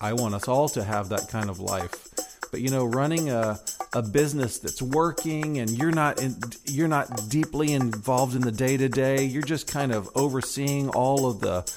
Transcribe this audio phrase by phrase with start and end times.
[0.00, 2.08] I want us all to have that kind of life.
[2.50, 3.58] But you know, running a
[3.94, 6.36] a business that's working and you're not in,
[6.66, 9.24] you're not deeply involved in the day to day.
[9.24, 11.70] You're just kind of overseeing all of the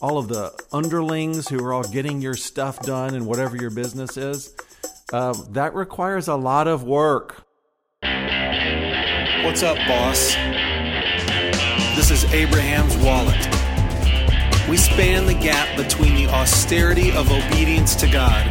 [0.00, 4.16] all of the underlings who are all getting your stuff done and whatever your business
[4.16, 4.54] is.
[5.12, 7.44] Uh, that requires a lot of work.
[8.02, 10.34] What's up, boss?
[11.96, 13.53] This is Abraham's Wallet.
[14.68, 18.42] We span the gap between the austerity of obedience to God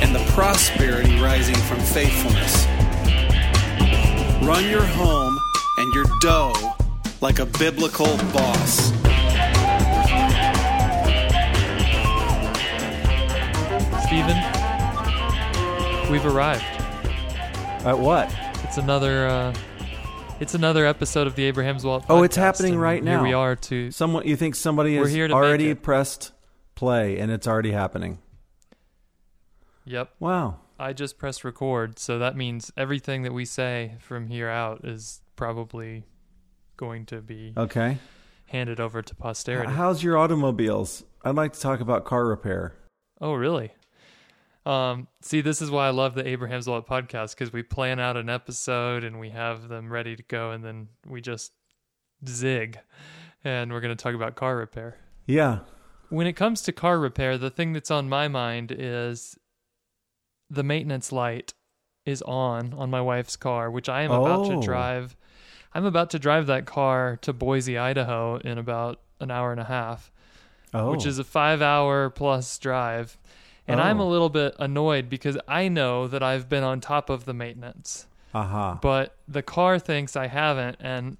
[0.00, 2.66] and the prosperity rising from faithfulness.
[4.46, 5.36] Run your home
[5.78, 6.54] and your dough
[7.20, 8.92] like a biblical boss.
[14.06, 14.36] Stephen,
[16.12, 16.62] we've arrived.
[17.84, 18.32] At what?
[18.62, 19.26] It's another.
[19.26, 19.54] Uh,
[20.40, 22.04] it's another episode of the Abraham's Wallet.
[22.08, 23.18] Oh, it's podcast, happening right now.
[23.18, 23.90] Here we are to.
[23.90, 26.32] Someone you think somebody has already pressed
[26.74, 28.18] play and it's already happening.
[29.84, 30.60] Yep, Wow.
[30.78, 35.22] I just pressed record, so that means everything that we say from here out is
[35.36, 36.04] probably
[36.76, 37.96] going to be Okay.
[38.48, 39.72] handed over to posterity.
[39.72, 41.02] How's your automobiles?
[41.24, 42.74] I'd like to talk about car repair.
[43.22, 43.72] Oh, really?
[44.66, 48.16] Um, see, this is why I love the Abraham's Wallet podcast because we plan out
[48.16, 51.52] an episode and we have them ready to go, and then we just
[52.28, 52.78] zig,
[53.44, 54.96] and we're going to talk about car repair.
[55.26, 55.60] Yeah.
[56.08, 59.38] When it comes to car repair, the thing that's on my mind is
[60.50, 61.54] the maintenance light
[62.04, 64.60] is on on my wife's car, which I am about Oh.
[64.60, 65.16] to drive.
[65.74, 69.64] I'm about to drive that car to Boise, Idaho in about an hour and a
[69.64, 70.10] half
[70.74, 70.90] Oh.
[70.90, 73.16] which is a five hour plus drive.
[73.68, 74.08] And I'm a Oh.
[74.08, 78.78] little bit annoyed because I know that I've been on top of the maintenance, aha.
[78.80, 80.76] but the car thinks I haven't.
[80.80, 81.16] And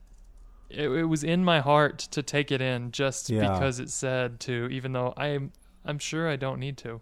[0.70, 3.52] it, it was in my heart to take it in just Yeah.
[3.52, 5.52] because it said to, even though I'm,
[5.84, 7.00] I'm sure I don't need to.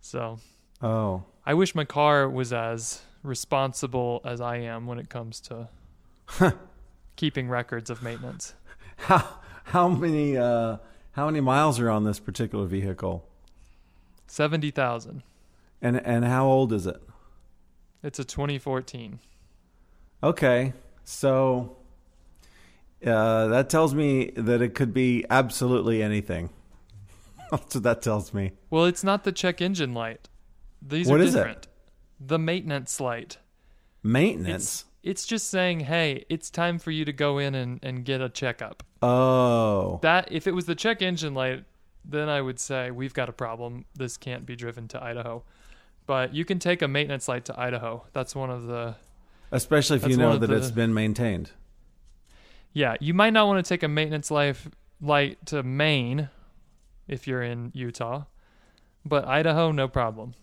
[0.00, 0.38] So
[0.82, 1.24] Oh.
[1.44, 5.68] I wish my car was as responsible as I am when it comes to
[7.16, 8.54] keeping records of maintenance.
[8.96, 9.26] How
[9.64, 10.78] how many uh
[11.12, 13.24] how many miles are on this particular vehicle?
[14.30, 15.22] 70,000.
[15.80, 17.00] And and how old is it?
[18.02, 19.18] It's a 2014.
[20.22, 20.72] Okay.
[21.04, 21.76] So
[23.06, 26.50] uh that tells me that it could be absolutely anything.
[27.50, 28.52] That's what that tells me.
[28.70, 30.28] Well, it's not the check engine light.
[30.82, 31.38] These What are is it?
[31.38, 31.66] different.
[32.20, 33.38] The maintenance light.
[34.02, 34.54] Maintenance.
[34.54, 38.20] It's it's just saying, hey, it's time for you to go in and, and get
[38.20, 38.82] a checkup.
[39.00, 40.00] oh.
[40.02, 41.64] That if it was the check engine light,
[42.08, 43.84] then I would say we've got a problem.
[43.94, 45.44] This can't be driven to Idaho.
[46.06, 48.06] But you can take a maintenance light to Idaho.
[48.14, 48.96] That's one of the
[49.52, 51.50] Especially if you know that the- it's been maintained.
[52.72, 54.68] Yeah, you might not want to take a maintenance life
[55.00, 56.28] light to Maine
[57.06, 58.24] if you're in Utah.
[59.04, 60.34] But Idaho, no problem.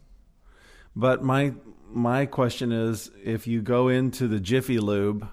[0.95, 1.53] But my
[1.91, 5.27] my question is if you go into the Jiffy Lube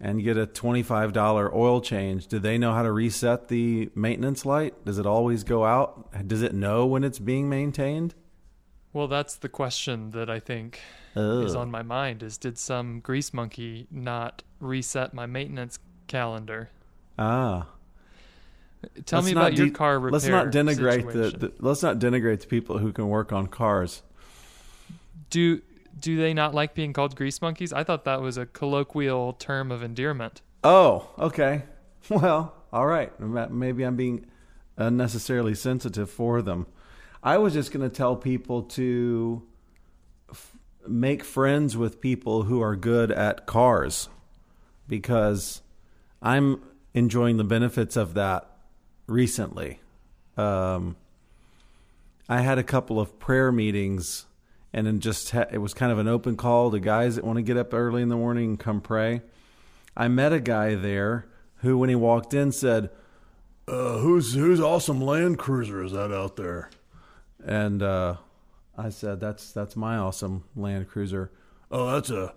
[0.00, 4.84] and get a $25 oil change, do they know how to reset the maintenance light?
[4.84, 6.26] Does it always go out?
[6.26, 8.14] Does it know when it's being maintained?
[8.92, 10.80] Well, that's the question that I think
[11.14, 16.70] is on my mind is did some grease monkey not reset my maintenance calendar?
[17.18, 17.66] Ah.
[19.04, 20.12] Tell Let's me about your car repair.
[20.12, 24.02] Let's not denigrate the, the let's not denigrate the people who can work on cars.
[25.28, 25.60] Do
[26.00, 27.72] do they not like being called grease monkeys?
[27.72, 30.42] I thought that was a colloquial term of endearment.
[30.64, 31.64] Oh, okay.
[32.08, 33.12] Well, all right.
[33.20, 34.24] Maybe I'm being
[34.78, 36.66] unnecessarily sensitive for them.
[37.22, 39.42] I was just going to tell people to
[40.30, 40.56] f-
[40.88, 44.08] make friends with people who are good at cars
[44.88, 45.60] because
[46.22, 46.62] I'm
[46.94, 48.50] enjoying the benefits of that
[49.06, 49.80] recently.
[50.38, 50.96] Um,
[52.28, 54.24] I had a couple of prayer meetings,
[54.72, 57.36] and then just ha- it was kind of an open call to guys that want
[57.36, 59.22] to get up early in the morning and come pray.
[59.96, 61.26] I met a guy there
[61.56, 62.90] who, when he walked in, said,
[63.68, 66.70] uh, "Who's whose awesome Land Cruiser is that out there?"
[67.44, 68.16] And uh,
[68.78, 71.30] I said, "That's that's my awesome Land Cruiser."
[71.70, 72.34] Oh, that's a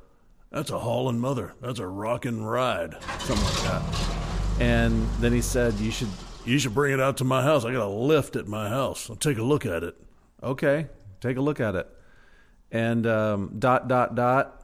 [0.51, 1.53] that's a hauling mother.
[1.61, 4.09] That's a rockin' ride, something like that.
[4.59, 6.09] And then he said, "You should
[6.45, 7.65] you should bring it out to my house.
[7.65, 9.09] I got a lift at my house.
[9.09, 9.95] I'll take a look at it."
[10.41, 10.87] Okay,
[11.21, 11.87] take a look at it.
[12.73, 14.59] And um, dot dot dot.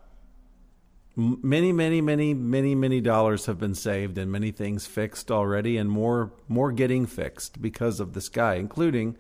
[1.16, 5.90] Many many many many many dollars have been saved and many things fixed already and
[5.90, 9.18] more more getting fixed because of this guy including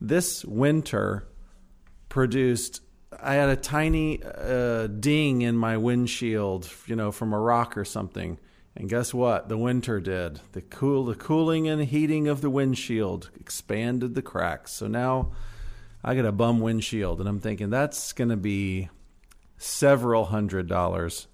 [0.00, 1.28] this winter
[2.08, 2.80] produced
[3.20, 7.84] i had a tiny uh, ding in my windshield you know from a rock or
[7.84, 8.38] something.
[8.76, 9.48] And guess what?
[9.48, 10.40] The winter did.
[10.52, 14.72] The cool the cooling and heating of the windshield expanded the cracks.
[14.72, 15.30] So now
[16.06, 18.90] I got a bum windshield, and I'm thinking that's going to be
[19.56, 21.28] several hundred dollars.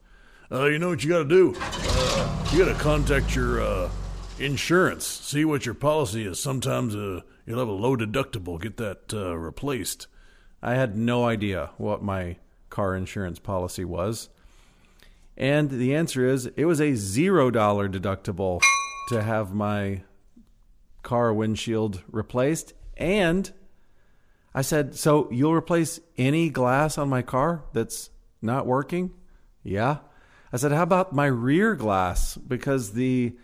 [0.51, 1.55] Uh, you know what you got to do?
[1.59, 3.91] Uh, you got to contact your uh,
[4.39, 6.39] insurance, see what your policy is.
[6.39, 8.61] Sometimes uh, you'll have a low deductible.
[8.61, 10.07] Get that uh, replaced.
[10.63, 12.37] I had no idea what my
[12.69, 14.29] car insurance policy was.
[15.37, 18.61] And the answer is it was a zero dollar deductible
[19.09, 20.03] to have my
[21.03, 22.75] car windshield replaced.
[22.97, 23.51] And
[24.55, 28.11] I said, So you'll replace any glass on my car that's
[28.43, 29.13] not working?
[29.63, 29.99] Yeah.
[30.53, 32.37] I said, How about my rear glass?
[32.37, 33.37] Because the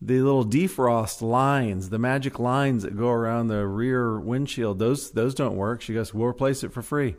[0.00, 5.34] the little defrost lines, the magic lines that go around the rear windshield, those those
[5.34, 5.80] don't work.
[5.80, 7.16] She goes, "We'll replace it for free."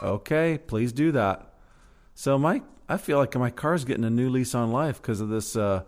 [0.00, 1.52] Okay, please do that.
[2.14, 5.30] So my I feel like my car's getting a new lease on life because of
[5.30, 5.82] this uh,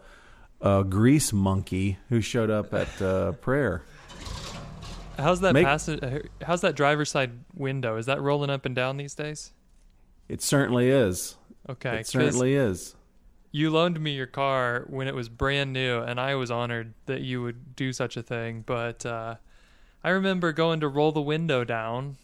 [0.60, 3.82] uh, grease monkey who showed up at uh, prayer.
[5.18, 6.24] How's that Make- passenger?
[6.42, 7.96] How's that driver's side window?
[7.96, 9.52] Is that rolling up and down these days?
[10.28, 11.36] It certainly is.
[11.68, 12.94] Okay, It certainly is.
[13.52, 17.20] you loaned me your car when it was brand new, and I was honored that
[17.22, 18.62] you would do such a thing.
[18.66, 19.36] But uh,
[20.02, 22.16] I remember going to roll the window down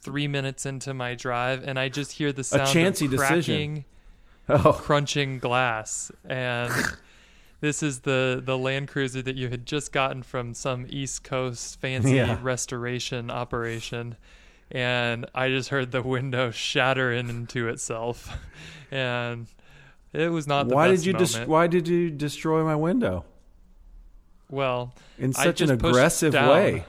[0.00, 3.84] three minutes into my drive, and I just hear the sound chancy of decision.
[4.48, 6.72] cracking, Oh, crunching glass, and
[7.60, 11.80] this is the the Land Cruiser that you had just gotten from some East Coast
[11.80, 12.38] fancy Yeah.
[12.42, 14.16] restoration operation.
[14.72, 18.38] And I just heard the window shatter into itself,
[18.92, 19.48] and
[20.12, 23.24] it was not the why best did you dis- why did you destroy my window
[24.48, 26.84] Well, in such an aggressive way?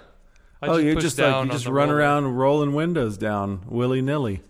[0.62, 2.00] I oh, you just like you just run roller.
[2.02, 4.42] around rolling windows down willy nilly.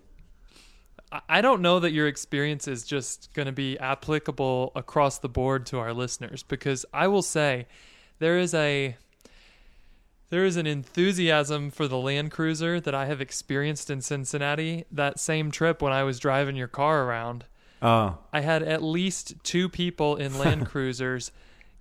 [1.28, 5.66] I- don't know that your experience is just going to be applicable across the board
[5.68, 7.68] to our listeners because I will say
[8.20, 8.96] there is a
[10.30, 15.20] there is an enthusiasm for the Land Cruiser that I have experienced in Cincinnati that
[15.20, 17.44] same trip when I was driving your car around.
[17.82, 21.32] Uh, I had at least two people in Land Cruisers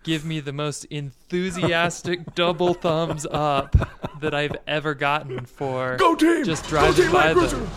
[0.02, 3.76] give me the most enthusiastic double thumbs up
[4.20, 6.44] that I've ever gotten for Go team!
[6.44, 7.68] just Go driving team by Land Cruiser!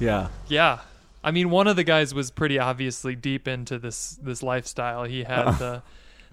[0.00, 0.28] Yeah.
[0.48, 0.78] Yeah.
[1.22, 5.04] I mean, one of the guys was pretty obviously deep into this this lifestyle.
[5.04, 5.82] He had the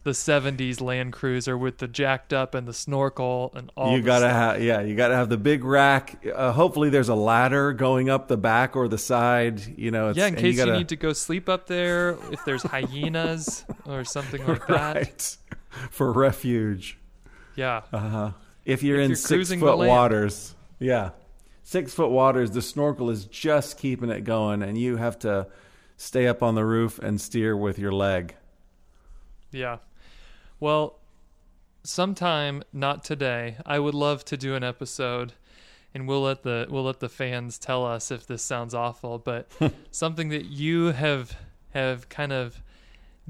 [0.04, 3.92] the '70s Land Cruiser with the jacked up and the snorkel and all.
[3.98, 7.74] you gotta have yeah you gotta have the big rack uh, hopefully there's a ladder
[7.74, 10.78] going up the back or the side you know it's, Yeah, in case you, gotta,
[10.78, 14.96] need to go sleep up there, if there's hyenas or something like that.
[14.96, 15.38] right
[15.90, 17.00] for refuge
[17.56, 17.82] Yeah.
[17.92, 18.32] uh-huh
[18.64, 21.10] if you're If in you're six foot waters yeah
[21.68, 25.48] six foot waters the snorkel is just keeping it going and you have to
[25.98, 28.36] stay up on the roof and steer with your leg
[29.52, 29.78] Yeah.
[30.60, 31.00] Well,
[31.84, 33.58] sometime not today.
[33.66, 35.34] I would love to do an episode
[35.94, 39.50] and we'll let the we'll let the fans tell us if this sounds awful, but
[39.92, 41.38] something that you have
[41.74, 42.62] have kind of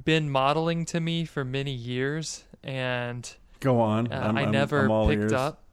[0.04, 4.84] been modeling to me for many years and go on uh, I'm- I I'm- never
[4.86, 5.32] I'm all picked ears.
[5.34, 5.64] up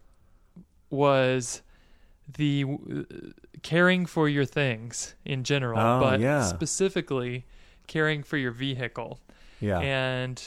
[0.91, 1.63] was
[2.35, 3.03] the uh,
[3.63, 6.43] caring for your things in general, Oh, but yeah.
[6.43, 7.45] specifically
[7.87, 9.21] caring for your vehicle.
[9.61, 10.43] yeah And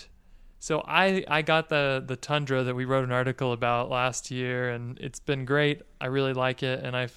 [0.60, 4.70] so I I got the the Tundra that we wrote an article about last year
[4.70, 5.82] and it's been great.
[6.02, 7.16] I really like it and I've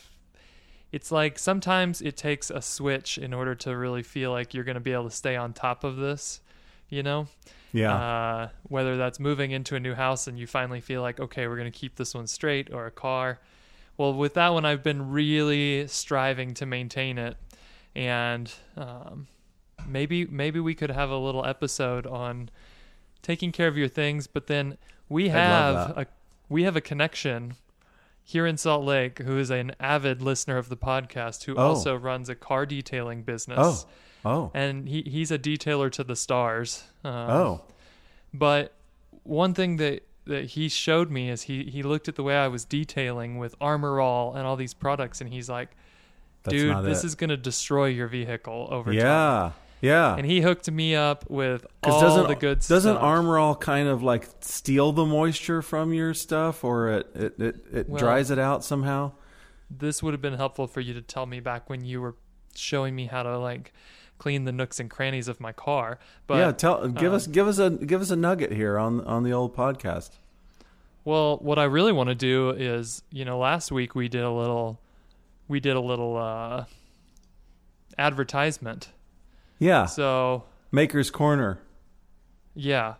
[0.92, 4.74] it's like sometimes it takes a switch in order to really feel like you're going
[4.74, 6.40] to be able to stay on top of this,
[6.88, 7.26] you know?
[7.72, 11.46] yeah Uh, whether that's moving into a new house and you finally feel like, okay,
[11.46, 13.38] we're going to keep this one straight, or a car.
[13.98, 17.36] Well, with that one, I've been really striving to maintain it,
[17.94, 19.26] and um,
[19.86, 22.48] maybe maybe we could have a little episode on
[23.22, 24.26] taking care of your things.
[24.26, 24.78] But then
[25.08, 26.06] we have a
[26.48, 27.54] we have a connection
[28.22, 31.68] here in Salt Lake who is an avid listener of the podcast who Oh.
[31.68, 33.58] also runs a car detailing business.
[33.58, 33.84] oh
[34.24, 36.84] oh And he, he's a detailer to the stars.
[37.04, 37.60] Um, oh
[38.34, 38.74] but
[39.24, 42.48] one thing that that he showed me is he he looked at the way I
[42.48, 45.70] was detailing with Armor All and all these products, and he's like,
[46.48, 47.06] "Dude, this it.
[47.08, 51.64] is gonna destroy your vehicle over time." yeah yeah And he hooked me up with
[51.84, 53.02] all doesn't the good doesn't stuff.
[53.02, 57.56] Armor All kind of like steal the moisture from your stuff, or it it it,
[57.72, 59.12] it Well- dries it out somehow?
[59.70, 62.16] this would have been helpful for you to tell me back when you were
[62.56, 63.72] showing me how to like
[64.18, 65.98] clean the nooks and crannies of my car.
[66.26, 69.00] But yeah, tell give uh, us give us a give us a nugget here on
[69.02, 70.10] on the old podcast.
[71.04, 74.30] Well, what I really want to do is, you know, last week we did a
[74.30, 74.78] little,
[75.48, 76.64] we did a little uh,
[77.96, 78.90] advertisement.
[79.58, 81.60] Yeah, So Maker's Corner.
[82.54, 82.94] yeah,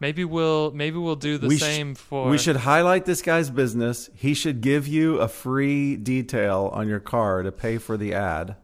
[0.00, 3.50] Maybe we'll maybe we'll do the We sh- same for We should highlight this guy's
[3.50, 4.08] business.
[4.14, 8.56] He should give you a free detail on your car to pay for the ad.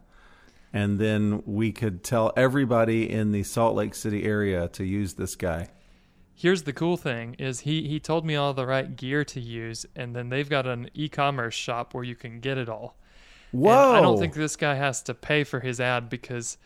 [0.77, 5.35] And then we could tell everybody in the Salt Lake City area to use this
[5.35, 5.69] guy.
[6.35, 9.87] Here's the cool thing is he he told me all the right gear to use
[9.97, 12.97] and then they've got an e-commerce shop where you can get it all.
[13.53, 13.95] And Whoa!
[13.95, 16.59] I don't think this guy has to pay for his ad because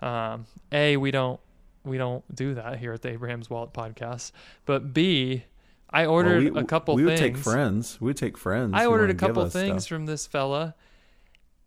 [0.00, 1.38] um, A, we don't
[1.84, 4.32] we don't do that here at the Abraham's Wallet podcast.
[4.64, 5.44] But B,
[5.90, 7.36] I Well, ordered we- a couple We would things.
[7.36, 8.00] take friends.
[8.00, 8.72] We would take friends.
[8.74, 9.88] I ordered a couple things stuff.
[9.88, 10.74] from this fella,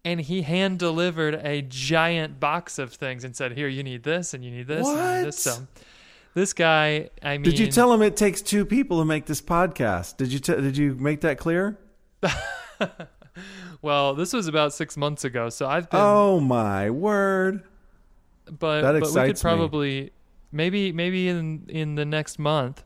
[0.06, 4.34] and he hand delivered a giant box of things and said, "Here, you need this,
[4.34, 5.68] and you need this, and you need this." So,
[6.34, 9.42] this guy, I mean, Did you tell him it takes two people to make this
[9.42, 10.18] podcast?
[10.18, 11.78] Did you t- did you make that clear?
[13.82, 17.64] Well, this was about six months ago, so I've been, Oh my word!
[18.46, 19.50] but that but we could excites me.
[19.50, 20.12] probably
[20.52, 22.84] maybe maybe in in the next month.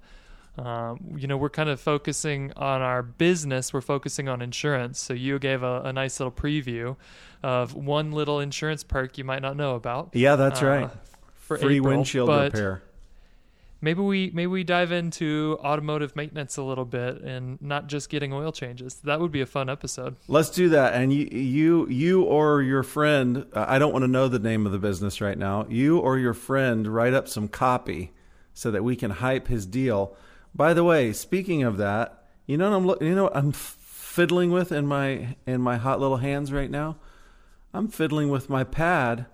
[0.57, 3.71] Um, you know, we're kind of focusing on our business.
[3.71, 4.99] We're focusing on insurance.
[4.99, 6.95] So you gave a, a nice little preview
[7.43, 10.09] of one little insurance perk you might not know about.
[10.13, 10.89] Yeah, that's uh, right.
[11.35, 12.81] For Free April, windshield repair.
[13.79, 18.33] Maybe we maybe we dive into automotive maintenance a little bit and not just getting
[18.33, 18.95] oil changes.
[19.03, 20.15] That would be a fun episode.
[20.27, 20.95] Let's do that.
[20.95, 23.45] And you, you, you or your friend.
[23.53, 25.67] Uh, I don't want to know the name of the business right now.
[25.69, 28.13] You or your friend write up some copy
[28.55, 30.17] so that we can hype his deal.
[30.57, 33.51] By the way, speaking of that, you know what I'm look- you know what I'm
[33.51, 36.97] fiddling with in my in my hot little hands right now.
[37.73, 39.27] I'm fiddling with my pad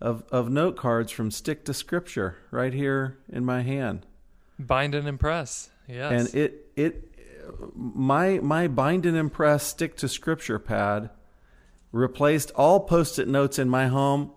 [0.00, 4.06] of of note cards from Stick to Scripture right here in my hand.
[4.58, 5.68] Bind and impress.
[5.88, 6.12] Yes.
[6.32, 7.14] and it it
[7.74, 11.10] my my bind and impress stick to scripture pad
[11.90, 14.30] replaced all post-it notes in my home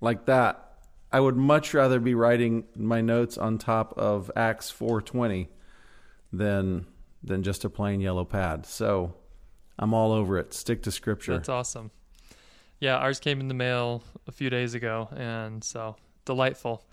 [0.00, 0.74] like that
[1.10, 5.48] i would much rather be writing my notes on top of acts 420
[6.32, 6.86] than
[7.22, 9.14] than just a plain yellow pad so
[9.78, 11.90] i'm all over it stick to scripture That's awesome.
[12.78, 16.84] Yeah, ours came in the mail a few days ago, and so delightful.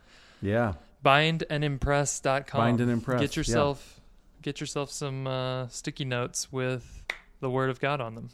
[0.42, 2.58] yeah Bindandimpress.com.
[2.60, 3.40] Bind and Impress, Get yeah.
[3.40, 4.00] yourself
[4.42, 7.04] get yourself some uh, sticky notes with
[7.40, 8.30] the Word of God on them.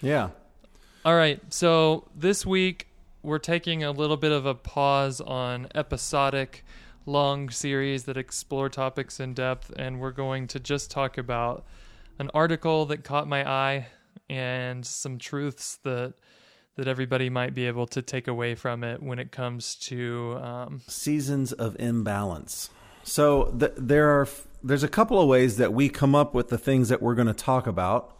[0.00, 0.30] yeah
[1.04, 2.88] All right, so this week
[3.22, 6.64] we're taking a little bit of a pause on episodic
[7.06, 11.64] long series that explore topics in depth, and we're going to just talk about
[12.18, 13.86] an article that caught my eye
[14.28, 16.14] and some truths that
[16.76, 20.80] that everybody might be able to take away from it when it comes to um,
[20.86, 22.70] seasons of imbalance.
[23.04, 24.28] So th- there are
[24.62, 27.26] there's a couple of ways that we come up with the things that we're going
[27.26, 28.16] to talk about.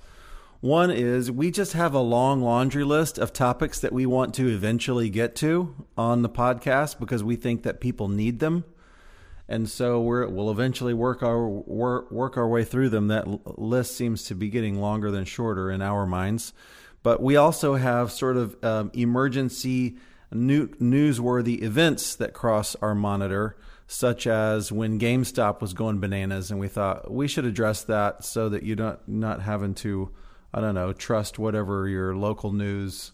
[0.61, 4.49] One is we just have a long laundry list of topics that we want to
[4.49, 8.65] eventually get to on the podcast because we think that people need them.
[9.53, 13.09] And so we're, we'll eventually work our work, work our way through them.
[13.09, 16.55] That list seems to be getting longer than shorter in our minds.
[17.03, 19.99] But we also have sort of um, emergency
[20.33, 26.59] new, newsworthy events that cross our monitor, such as when GameStop was going bananas, and
[26.59, 30.11] we thought we should address that so that you don't not having to,
[30.55, 33.13] I don't know, trust whatever your local news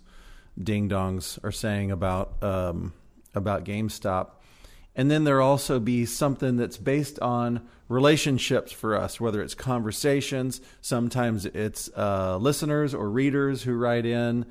[0.63, 2.93] ding dongs are saying about um,
[3.35, 4.38] about GameStop.
[4.99, 10.61] And then there also be something that's based on relationships for us, whether it's conversations,
[10.81, 14.45] sometimes it's uh, listeners or readers who write in.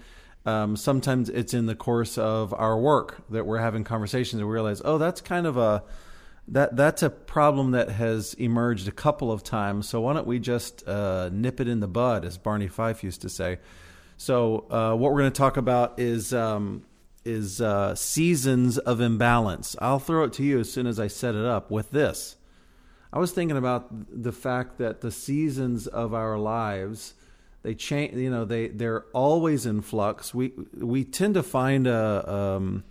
[0.45, 4.53] Um, sometimes it's in the course of our work that we're having conversations and we
[4.53, 5.83] realize, oh, that's kind of a
[6.47, 9.89] that that's a problem that has emerged a couple of times.
[9.89, 13.21] So why don't we just uh, nip it in the bud, as Barney Fife used
[13.23, 13.59] to say.
[14.15, 16.85] So uh, what we're going to talk about is um,
[17.27, 19.75] is uh, seasons of imbalance.
[19.79, 22.37] I'll throw it to you as soon as I set it up with this.
[23.11, 27.13] I was thinking about the fact that the seasons of our lives
[27.67, 28.15] they change.
[28.15, 30.33] You know, they they're always in flux.
[30.33, 32.83] We we tend to find a um,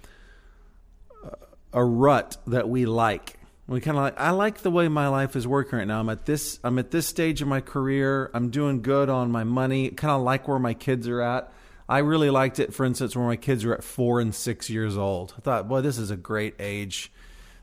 [1.72, 3.38] a rut that we like.
[3.68, 4.20] We kind of like.
[4.20, 6.00] I like the way my life is working right now.
[6.00, 6.60] I'm at this.
[6.62, 8.30] I'm at this stage of my career.
[8.34, 9.88] I'm doing good on my money.
[9.90, 11.50] Kind of like where my kids are at.
[11.88, 14.96] I really liked it, for instance, when my kids were at four and six years
[14.96, 15.34] old.
[15.38, 17.12] I thought, boy, this is a great age.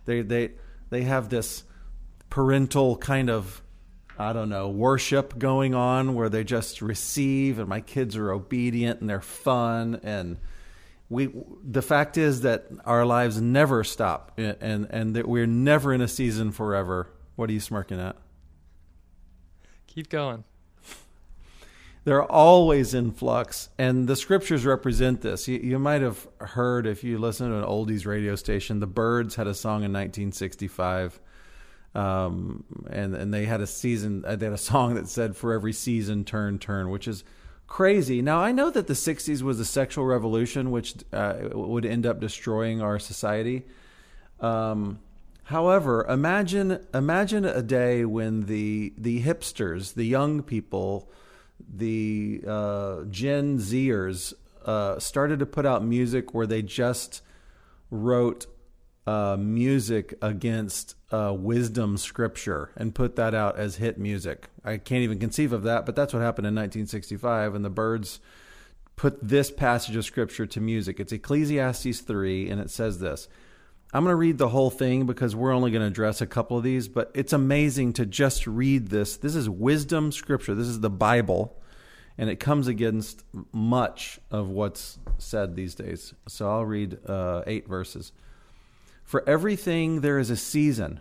[0.06, 0.51] They they
[0.89, 1.63] they have this
[2.30, 3.62] parental kind of
[4.18, 9.01] I don't know worship going on where they just receive, and my kids are obedient
[9.01, 10.38] and they're fun and
[11.10, 11.30] we
[11.63, 16.08] the fact is that our lives never stop and and that we're never in a
[16.08, 18.15] season forever what are you smirking at
[19.94, 20.44] keep going.
[22.05, 27.03] They're always in flux and the scriptures represent this you, you might have heard if
[27.03, 31.19] you listen to an oldies radio station the Byrds had a song in 1965
[31.95, 34.24] Um, and and they had a season.
[34.25, 37.24] uh, They had a song that said "For every season, turn, turn," which is
[37.67, 38.22] crazy.
[38.22, 42.19] Now I know that the '60s was a sexual revolution, which uh, would end up
[42.19, 43.65] destroying our society.
[44.39, 45.00] Um,
[45.43, 51.12] however, imagine imagine a day when the the hipsters, the young people,
[51.72, 54.34] the uh, Gen Zers
[54.65, 57.22] uh, started to put out music where they just
[57.91, 58.48] wrote
[59.05, 64.48] uh, music against uh, wisdom scripture and put that out as hit music.
[64.63, 68.20] I can't even conceive of that, but that's what happened in 1965, and the Byrds
[68.96, 71.00] put this passage of scripture to music.
[71.00, 73.27] It's Ecclesiastes 3, and it says this.
[73.95, 76.57] I'm going to read the whole thing because we're only going to address a couple
[76.57, 79.17] of these, but it's amazing to just read this.
[79.17, 80.55] This is wisdom scripture.
[80.55, 81.55] This is the Bible,
[82.17, 86.15] and it comes against much of what's said these days.
[86.27, 88.13] So I'll read uh, eight verses.
[89.03, 91.00] For everything there is a season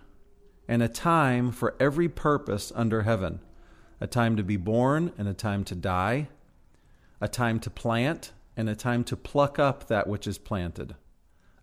[0.68, 3.40] and a time for every purpose under heaven
[4.02, 6.28] a time to be born and a time to die,
[7.20, 10.96] a time to plant and a time to pluck up that which is planted,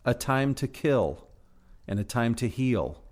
[0.09, 1.27] a time to kill
[1.87, 3.03] and a time to heal,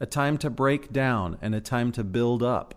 [0.00, 2.74] a time to break down and a time to build up.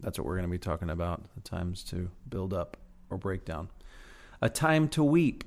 [0.00, 2.76] That's what we're going to be talking about the times to build up
[3.08, 3.70] or break down.
[4.42, 5.44] A time to weep,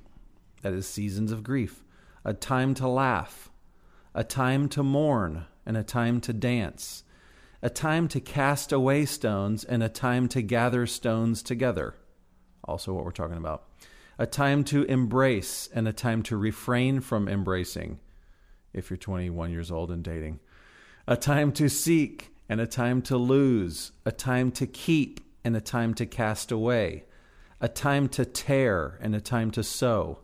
[0.63, 1.83] that is seasons of grief,
[2.25, 3.51] a time to laugh,
[4.15, 7.03] a time to mourn, and a time to dance,
[7.61, 11.93] a time to cast away stones, and a time to gather stones together.
[12.63, 13.65] Also, what we're talking about.
[14.21, 17.99] A time to embrace, and a time to refrain from embracing,
[18.71, 20.39] if you're 21 years old and dating.
[21.07, 25.59] A time to seek, and a time to lose, a time to keep, and a
[25.59, 27.05] time to cast away,
[27.59, 30.19] a time to tear, and a time to sow,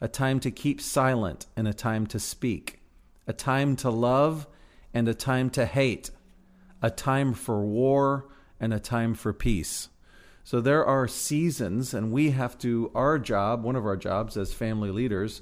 [0.00, 2.80] a time to keep silent, and a time to speak
[3.26, 4.46] a time to love
[4.94, 6.10] and a time to hate,
[6.80, 8.28] a time for war
[8.58, 9.90] and a time for peace.
[10.44, 14.52] So there are seasons, and we have to, our job, one of our jobs as
[14.52, 15.40] family leaders,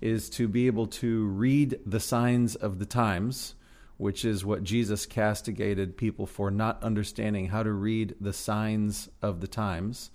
[0.00, 3.54] is to be able to read the signs of the times,
[3.96, 9.40] which is what Jesus castigated people for not understanding how to read the signs of
[9.40, 10.10] the times.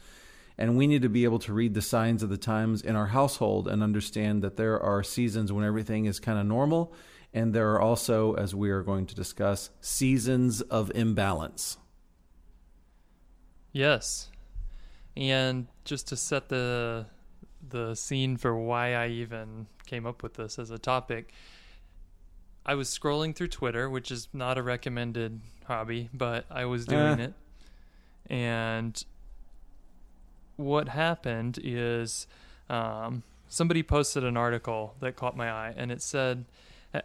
[0.58, 3.08] And we need to be able to read the signs of the times in our
[3.08, 6.94] household and understand that there are seasons when everything is kind of normal.
[7.34, 11.78] And there are also, as we are going to discuss, seasons of imbalance.
[13.76, 14.30] Yes.
[15.18, 17.08] And just to set the
[17.68, 21.34] the scene for why I even came up with this as a topic,
[22.66, 27.20] I was scrolling through Twitter, which is not a recommended hobby, but I was doing
[27.20, 27.24] Eh.
[27.26, 27.34] it.
[28.32, 29.04] And
[30.56, 32.28] what happened is
[32.70, 36.46] um, somebody posted an article that caught my eye, and it said,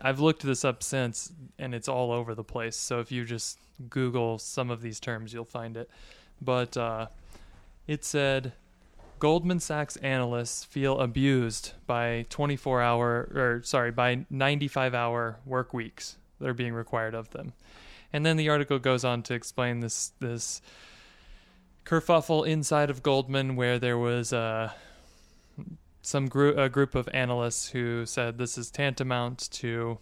[0.00, 2.76] I've looked this up since, and it's all over the place.
[2.76, 5.90] So if you just Google some of these terms, you'll find it.
[6.40, 7.06] But uh,
[7.86, 8.52] it said
[9.18, 16.16] Goldman Sachs analysts feel abused by 24 hour, or sorry, by 95 hour work weeks
[16.40, 17.52] that are being required of them.
[18.12, 20.62] And then the article goes on to explain this this
[21.84, 24.70] kerfuffle inside of Goldman, where there was uh,
[26.02, 29.98] some group a group of analysts who said this is tantamount to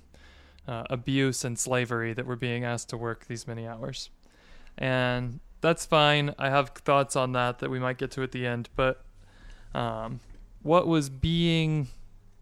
[0.66, 4.11] uh, abuse and slavery that we're being asked to work these many hours,
[4.79, 6.35] and that's fine.
[6.38, 9.05] I have thoughts on that that we might get to at the end, but
[9.75, 10.21] um,
[10.62, 11.88] what was being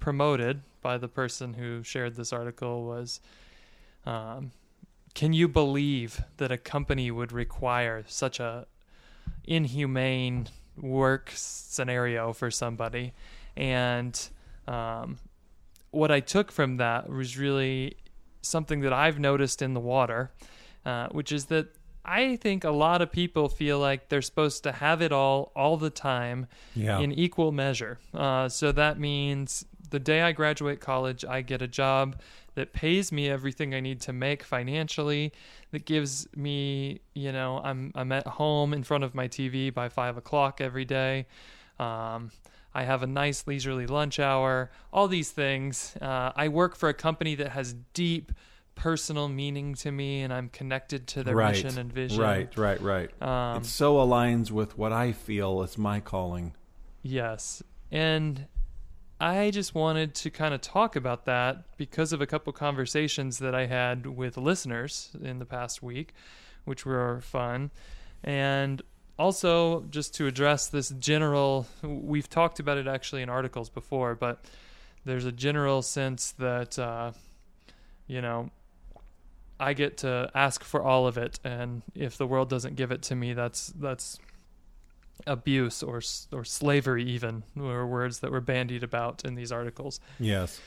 [0.01, 3.21] promoted by the person who shared this article was
[4.05, 4.53] um,
[5.15, 8.67] can you believe that a company would require such a
[9.45, 13.13] inhumane work scenario for somebody
[13.57, 14.29] and
[14.69, 15.19] um,
[15.91, 17.97] what i took from that was really
[18.43, 20.31] something that i've noticed in the water
[20.85, 21.67] uh, which is that
[22.07, 25.77] i think a lot of people feel like they're supposed to have it all all
[25.77, 27.01] the time Yeah.
[27.01, 27.99] in equal measure.
[28.15, 32.17] Uh, so that means the day I graduate college, I get a job
[32.55, 35.33] that pays me everything I need to make financially,
[35.73, 39.89] that gives me, you know, I'm I'm at home in front of my TV by
[39.89, 41.27] five o'clock every day.
[41.79, 42.31] Um,
[42.75, 44.71] I have a nice leisurely lunch hour.
[44.93, 45.97] All these things.
[46.01, 48.33] Uh, I work for a company that has deep
[48.77, 51.53] personal meaning to me, and I'm connected to their right.
[51.53, 52.21] mission and vision.
[52.21, 53.23] Right, right, right.
[53.23, 56.55] Um, it so aligns with what I feel is my calling.
[57.03, 57.63] Yes.
[57.91, 58.47] And
[59.19, 63.55] I just wanted to kind of talk about that because of a couple conversations that
[63.55, 66.13] I had with listeners in the past week,
[66.65, 67.71] which were fun.
[68.23, 68.83] And
[69.19, 74.45] also, just to address this general, we've talked about it actually in articles before, but
[75.07, 77.13] there's a general sense that, uh,
[78.07, 78.51] you know,
[79.59, 83.03] I get to ask for all of it, and if the world doesn't give it
[83.05, 84.19] to me, that's that's
[85.27, 86.01] abuse or
[86.33, 89.99] or slavery, even were words that were bandied about in these articles.
[90.21, 90.61] Yes.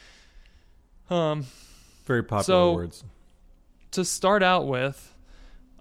[1.09, 1.45] Um,
[2.05, 3.03] Very popular So- words.
[3.91, 5.15] to start out with,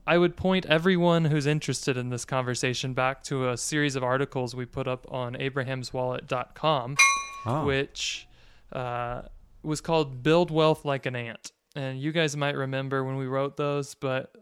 [0.06, 4.54] I would point everyone who's interested in this conversation back to a series of articles
[4.54, 6.96] we put up on abrahamswallet.com,
[7.46, 7.64] Ah.
[7.64, 8.26] which
[8.72, 9.22] uh,
[9.62, 11.52] was called Build Wealth Like an Ant.
[11.78, 14.34] And you guys might remember when we wrote those, but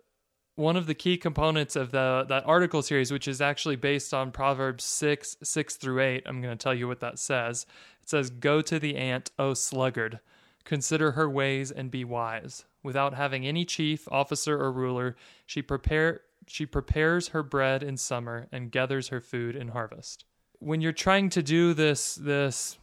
[0.54, 4.32] one of the key components of the that article series, which is actually based on
[4.32, 7.66] Proverbs 6, 6 through 8, I'm going to tell you what that says.
[8.02, 10.20] It says, Go to the ant, O sluggard.
[10.64, 12.64] Consider her ways and be wise.
[12.82, 18.46] Without having any chief, officer, or ruler, she prepare she prepares her bread in summer
[18.50, 20.24] and gathers her food in harvest.
[20.58, 22.78] When you're trying to do this this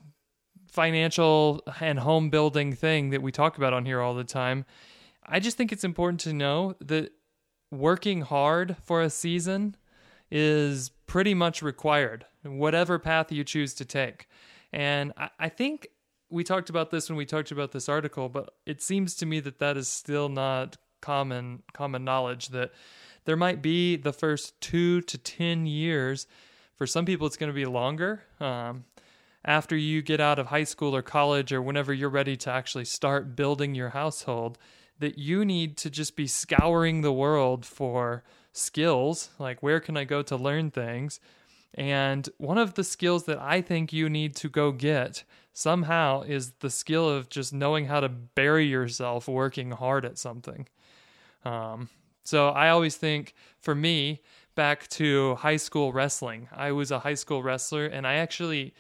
[0.74, 4.66] financial and home building thing that we talk about on here all the time,
[5.24, 7.12] I just think it's important to know that
[7.70, 9.76] working hard for a season
[10.32, 14.28] is pretty much required, whatever path you choose to take.
[14.72, 15.88] And I, I think
[16.32, 19.40] we talked about this when we talked about this article, but it seems to me
[19.42, 22.72] that that is still not common common knowledge that
[23.26, 26.26] there might be the first two to ten years.
[26.76, 28.24] For some people, it's going to be longer.
[28.40, 28.86] Um,
[29.46, 32.86] after you get out of high school or college or whenever you're ready to actually
[32.86, 34.58] start building your household,
[35.00, 40.04] that you need to just be scouring the world for skills like where can I
[40.06, 41.20] go to learn things?
[41.74, 46.52] And one of the skills that I think you need to go get somehow is
[46.60, 50.68] the skill of just knowing how to bury yourself working hard at something.
[51.44, 51.90] Um,
[52.24, 54.22] so I always think for me,
[54.56, 58.76] back to high school wrestling, I was a high school wrestler and I actually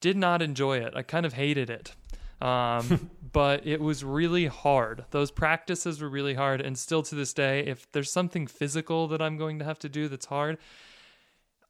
[0.00, 0.94] did not enjoy it.
[0.96, 1.94] I kind of hated it.
[2.40, 5.04] Um, but it was really hard.
[5.10, 6.60] Those practices were really hard.
[6.60, 9.88] And still to this day, if there's something physical that I'm going to have to
[9.88, 10.58] do that's hard,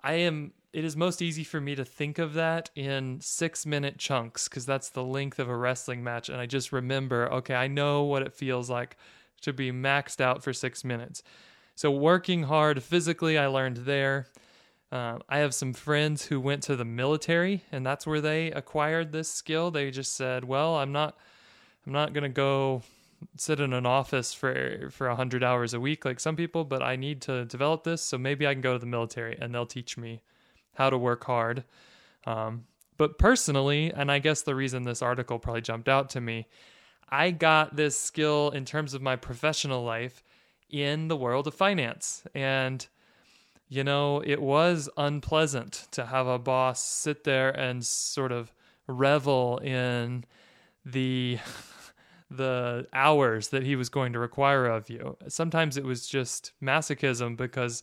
[0.02, 0.52] I am.
[0.72, 4.64] It is most easy for me to think of that in six minute chunks because
[4.64, 6.28] that's the length of a wrestling match.
[6.28, 8.96] And I just remember, okay, I know what it feels like
[9.40, 11.24] to be maxed out for six minutes.
[11.74, 14.28] So working hard physically, I learned there.
[14.92, 19.12] Um, I have some friends who went to the military, and that's where they acquired
[19.12, 19.70] this skill.
[19.70, 21.16] They just said, "Well, I'm not,
[21.87, 22.83] I'm not going to go
[23.37, 26.83] sit in an office for for a hundred hours a week like some people, but
[26.83, 28.03] I need to develop this.
[28.03, 30.22] So maybe I can go to the military, and they'll teach me
[30.74, 31.64] how to work hard."
[32.26, 32.64] Um,
[32.96, 36.48] but personally, and I guess the reason this article probably jumped out to me,
[37.09, 40.22] I got this skill in terms of my professional life
[40.68, 42.87] in the world of finance and
[43.70, 48.52] you know, it was unpleasant to have a boss sit there and sort of
[48.88, 50.24] revel in
[50.85, 51.38] the
[52.30, 55.16] the hours that he was going to require of you.
[55.28, 57.83] Sometimes it was just masochism because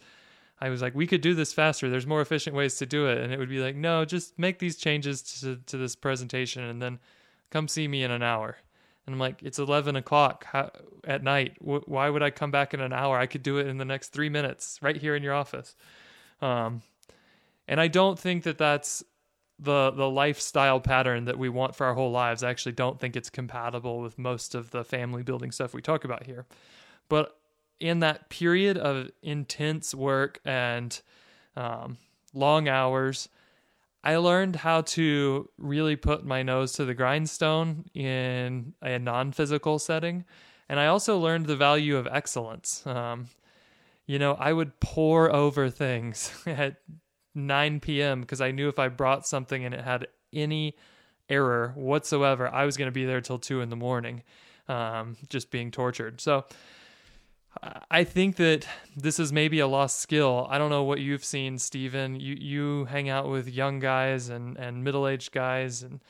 [0.59, 1.89] I was like, we could do this faster.
[1.89, 3.19] There's more efficient ways to do it.
[3.19, 6.81] And it would be like, no, just make these changes to, to this presentation and
[6.81, 6.99] then
[7.49, 8.57] come see me in an hour.
[9.07, 10.45] And I'm like, it's 11 o'clock
[11.05, 11.55] at night.
[11.61, 13.17] Why would I come back in an hour?
[13.17, 15.75] I could do it in the next three minutes right here in your office.
[16.41, 16.81] Um,
[17.69, 19.03] and I don't think that that's
[19.59, 22.43] the the lifestyle pattern that we want for our whole lives.
[22.43, 26.03] I actually don't think it's compatible with most of the family building stuff we talk
[26.03, 26.45] about here.
[27.09, 27.39] But
[27.79, 30.99] in that period of intense work and
[31.55, 31.97] um,
[32.33, 33.29] long hours,
[34.03, 39.79] I learned how to really put my nose to the grindstone in a non physical
[39.79, 40.25] setting.
[40.69, 42.85] And I also learned the value of excellence.
[42.85, 43.27] Um,
[44.05, 46.77] you know, I would pour over things at
[47.35, 48.21] 9 p.m.
[48.21, 50.75] because I knew if I brought something and it had any
[51.29, 54.23] error whatsoever, I was going to be there till 2 in the morning,
[54.67, 56.21] um, just being tortured.
[56.21, 56.45] So,
[57.89, 60.47] I think that this is maybe a lost skill.
[60.49, 62.19] I don't know what you've seen, Stephen.
[62.19, 66.01] You you hang out with young guys and, and middle aged guys, and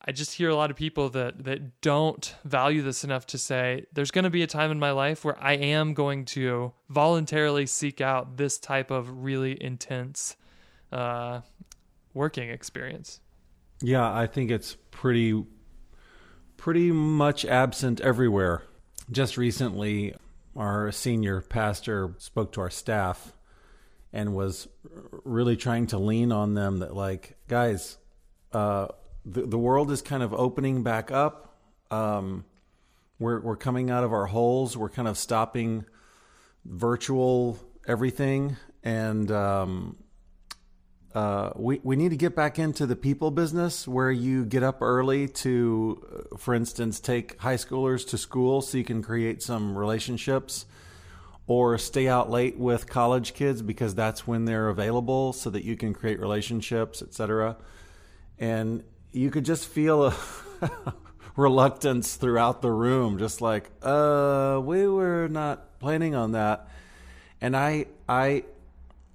[0.00, 3.86] I just hear a lot of people that that don't value this enough to say
[3.92, 7.66] there's going to be a time in my life where I am going to voluntarily
[7.66, 10.36] seek out this type of really intense
[10.92, 11.40] uh,
[12.14, 13.20] working experience.
[13.80, 15.44] Yeah, I think it's pretty
[16.56, 18.62] pretty much absent everywhere.
[19.10, 20.14] Just recently,
[20.56, 23.32] our senior pastor spoke to our staff
[24.12, 24.68] and was
[25.24, 27.96] really trying to lean on them that, like, guys,
[28.52, 28.88] uh,
[29.24, 31.56] the the world is kind of opening back up.
[31.90, 32.44] Um,
[33.18, 34.76] we're we're coming out of our holes.
[34.76, 35.84] We're kind of stopping
[36.64, 39.96] virtual everything, and um,
[41.14, 44.80] uh, we we need to get back into the people business where you get up
[44.80, 49.76] early to, uh, for instance, take high schoolers to school so you can create some
[49.76, 50.64] relationships,
[51.46, 55.76] or stay out late with college kids because that's when they're available so that you
[55.76, 57.56] can create relationships, etc.
[58.38, 60.16] And you could just feel a
[61.36, 66.68] reluctance throughout the room, just like, uh, we were not planning on that.
[67.42, 68.44] And I I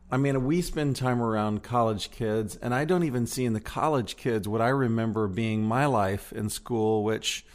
[0.10, 3.60] I mean, we spend time around college kids, and I don't even see in the
[3.60, 7.46] college kids what I remember being my life in school, which,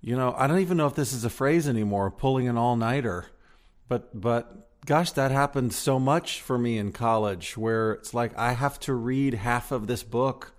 [0.00, 2.74] you know, I don't even know if this is a phrase anymore, pulling an all
[2.74, 3.26] nighter.
[3.86, 8.52] But, but gosh, that happened so much for me in college where it's like I
[8.52, 10.54] have to read half of this book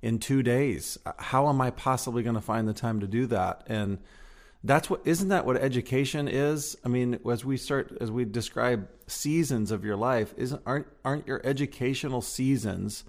[0.00, 0.96] in two days.
[1.18, 3.62] How am I possibly going to find the time to do that?
[3.66, 3.98] And,
[4.64, 6.76] that's what isn't that what education is?
[6.84, 11.26] I mean as we start as we describe seasons of your life isn't aren't aren't
[11.26, 13.04] your educational seasons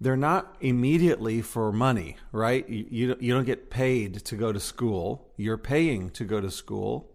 [0.00, 2.68] they're not immediately for money right?
[2.68, 5.30] You, you, you don't get paid to go to school.
[5.36, 7.08] You're paying to go to school.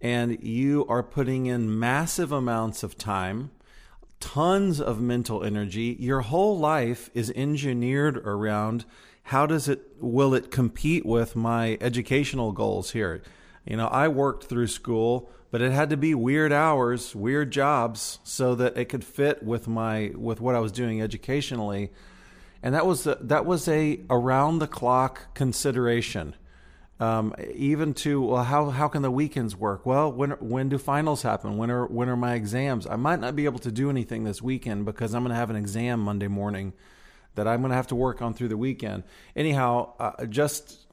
[0.00, 3.50] And you are putting in massive amounts of time
[4.20, 5.96] tons of mental energy.
[5.98, 8.84] Your whole life is engineered around
[9.28, 13.22] how does it will it compete with my educational goals here?
[13.66, 18.20] You know, I worked through school, but it had to be weird hours, weird jobs
[18.24, 21.90] so that it could fit with my with what I was doing educationally.
[22.62, 26.34] And that was a, that was a around the clock consideration.
[26.98, 29.84] Um, even to well, how how can the weekends work?
[29.84, 31.58] Well, when when do finals happen?
[31.58, 32.86] When are when are my exams?
[32.86, 35.50] I might not be able to do anything this weekend because I'm going to have
[35.50, 36.72] an exam Monday morning
[37.38, 39.04] that I'm going to have to work on through the weekend.
[39.34, 40.86] Anyhow, uh, just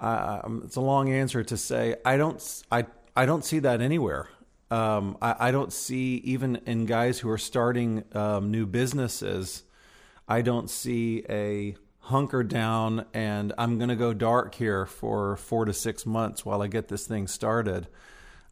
[0.00, 3.80] uh, um, it's a long answer to say I don't I I don't see that
[3.80, 4.28] anywhere.
[4.70, 9.64] Um, I, I, don't see even in guys who are starting um, new businesses.
[10.28, 15.64] I don't see a hunker down and I'm going to go dark here for four
[15.64, 17.88] to six months while I get this thing started.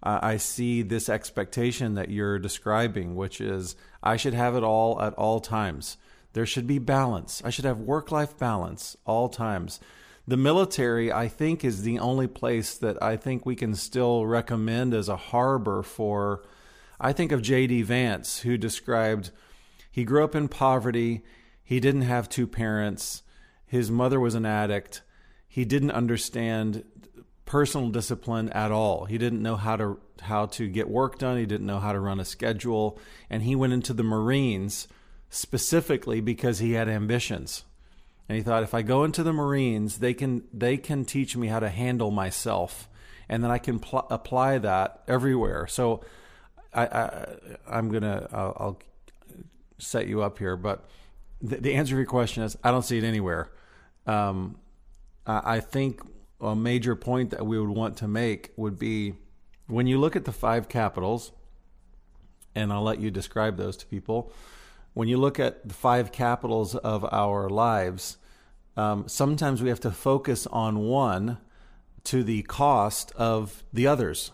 [0.03, 5.01] Uh, I see this expectation that you're describing, which is I should have it all
[5.01, 5.99] at all times.
[6.33, 7.43] There should be balance.
[7.45, 9.81] I should have work life balance all times.
[10.27, 14.93] The military, I think, is the only place that I think we can still recommend
[14.93, 16.45] as a harbor for.
[17.01, 17.83] I think of J.D.
[17.83, 19.31] Vance, who described
[19.91, 21.23] he grew up in poverty,
[21.64, 23.23] he didn't have two parents,
[23.67, 25.03] his mother was an addict,
[25.49, 26.85] he didn't understand
[27.47, 29.07] personal discipline at all.
[29.07, 32.01] He didn't know how to how to get work done, he didn't know how to
[32.01, 32.99] run a schedule,
[33.31, 34.88] and he went into the Marines
[35.31, 37.64] specifically because he had ambitions.
[38.29, 41.49] And he thought if I go into the Marines, they can they can teach me
[41.49, 42.88] how to handle myself,
[43.29, 45.67] and then I can pl- apply that everywhere.
[45.67, 46.03] So
[46.75, 46.85] I,
[47.67, 48.79] I am gonna I'll, I'll,
[49.81, 50.88] set you up here, but
[51.41, 53.53] the, the, answer to your question is I don't see it anywhere.
[54.09, 54.59] Um,
[55.25, 56.01] I think
[56.41, 59.14] a major point that we would want to make would be
[59.69, 61.31] when you look at the five capitals,
[62.57, 64.33] and I'll let you describe those to people
[64.99, 68.19] when you look at the five capitals of our lives,
[68.77, 71.39] um, sometimes we have to focus on one
[72.03, 74.33] to the cost of the others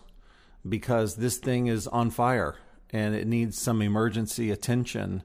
[0.67, 2.55] because this thing is on fire
[2.89, 5.21] and it needs some emergency attention.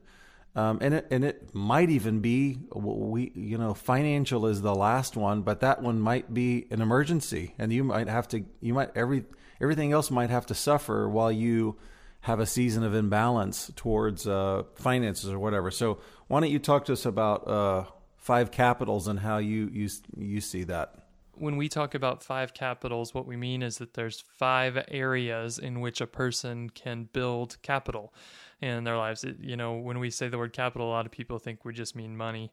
[0.55, 5.17] Um, and it and it might even be we you know financial is the last
[5.17, 8.91] one, but that one might be an emergency, and you might have to you might
[8.93, 9.25] every
[9.59, 11.77] everything else might have to suffer while you
[12.21, 15.71] have a season of imbalance towards uh, finances or whatever.
[15.71, 17.85] So why don't you talk to us about uh,
[18.17, 20.95] five capitals and how you, you you see that?
[21.33, 25.81] When we talk about five capitals, what we mean is that there's five areas in
[25.81, 28.13] which a person can build capital
[28.61, 29.23] in their lives.
[29.23, 31.73] It, you know, when we say the word capital, a lot of people think we
[31.73, 32.51] just mean money,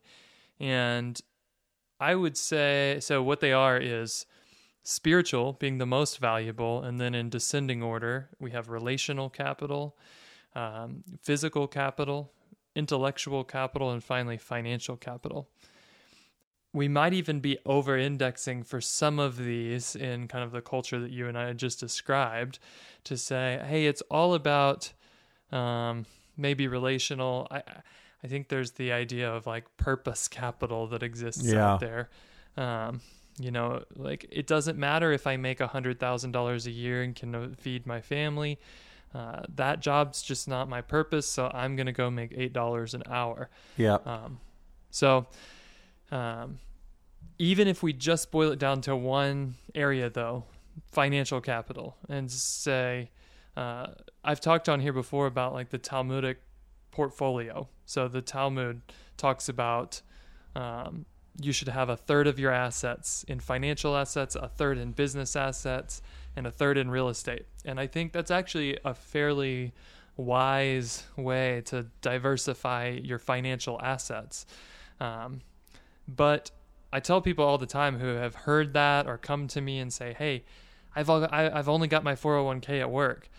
[0.58, 1.20] and
[2.00, 3.22] I would say so.
[3.22, 4.24] What they are is
[4.88, 9.94] spiritual being the most valuable, and then in descending order, we have relational capital,
[10.54, 12.32] um, physical capital,
[12.74, 15.50] intellectual capital, and finally financial capital.
[16.72, 20.98] We might even be over indexing for some of these in kind of the culture
[21.00, 22.58] that you and I just described
[23.04, 24.90] to say, hey, it's all about
[25.52, 27.46] um, maybe relational.
[27.50, 27.62] I,
[28.24, 31.72] I think there's the idea of like purpose capital that exists yeah.
[31.72, 32.08] out there.
[32.56, 33.02] Um,
[33.38, 37.02] you know like it doesn't matter if i make a hundred thousand dollars a year
[37.02, 38.58] and can uh, feed my family
[39.14, 43.02] uh, that job's just not my purpose so i'm gonna go make eight dollars an
[43.08, 44.40] hour yeah um,
[44.90, 45.26] so
[46.10, 46.58] um,
[47.38, 50.44] even if we just boil it down to one area though
[50.90, 53.10] financial capital and say
[53.56, 53.88] uh,
[54.24, 56.38] i've talked on here before about like the talmudic
[56.98, 57.68] portfolio.
[57.86, 58.82] So the Talmud
[59.16, 60.02] talks about
[60.56, 61.06] um,
[61.40, 65.36] you should have a third of your assets in financial assets, a third in business
[65.36, 66.02] assets,
[66.36, 67.46] and a third in real estate.
[67.64, 69.72] And I think that's actually a fairly
[70.16, 74.46] wise way to diversify your financial assets.
[75.00, 75.40] Um,
[76.08, 76.50] but
[76.92, 79.92] I tell people all the time who have heard that or come to me and
[79.92, 80.44] say, "Hey,
[80.96, 83.30] I've all, I, I've only got my 401k at work."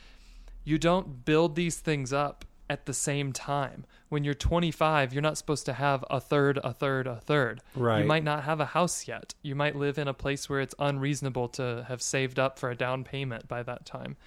[0.64, 3.86] You don't build these things up at the same time.
[4.10, 7.62] When you're 25, you're not supposed to have a third, a third, a third.
[7.76, 8.02] Right.
[8.02, 9.34] You might not have a house yet.
[9.42, 12.76] You might live in a place where it's unreasonable to have saved up for a
[12.76, 14.18] down payment by that time.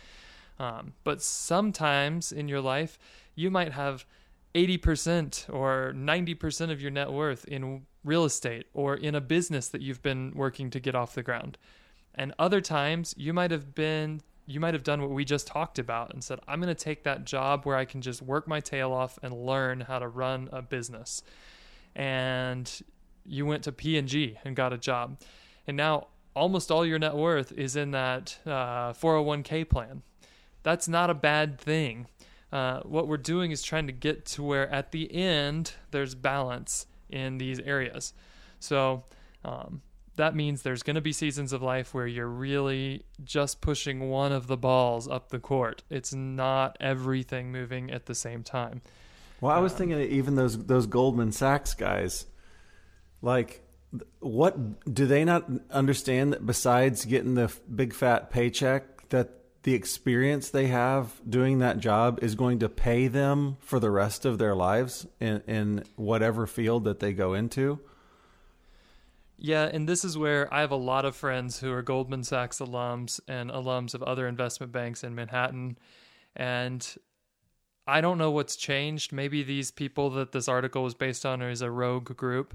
[0.58, 2.98] Um, but sometimes in your life,
[3.34, 4.04] you might have
[4.54, 9.80] 80% or 90% of your net worth in real estate or in a business that
[9.80, 11.58] you've been working to get off the ground.
[12.14, 15.78] And other times, you might have been you might have done what we just talked
[15.78, 18.60] about and said, I'm going to take that job where I can just work my
[18.60, 21.22] tail off and learn how to run a business.
[21.94, 22.70] And
[23.24, 25.20] you went to P&G and got a job.
[25.66, 30.02] And now almost all your net worth is in that uh, 401k plan.
[30.62, 32.06] That's not a bad thing.
[32.52, 36.86] Uh, what we're doing is trying to get to where at the end there's balance
[37.08, 38.12] in these areas.
[38.60, 39.04] So,
[39.44, 39.82] um,
[40.16, 44.32] that means there's going to be seasons of life where you're really just pushing one
[44.32, 45.82] of the balls up the court.
[45.88, 48.82] It's not everything moving at the same time.
[49.40, 52.26] Well, I was um, thinking of even those those Goldman Sachs guys,
[53.22, 53.62] like,
[54.20, 59.30] what do they not understand that besides getting the big fat paycheck, that
[59.62, 64.24] the experience they have doing that job is going to pay them for the rest
[64.24, 67.80] of their lives in in whatever field that they go into.
[69.44, 72.60] Yeah, and this is where I have a lot of friends who are Goldman Sachs
[72.60, 75.78] alums and alums of other investment banks in Manhattan.
[76.36, 76.86] And
[77.88, 79.12] I don't know what's changed.
[79.12, 82.54] Maybe these people that this article was based on is a rogue group.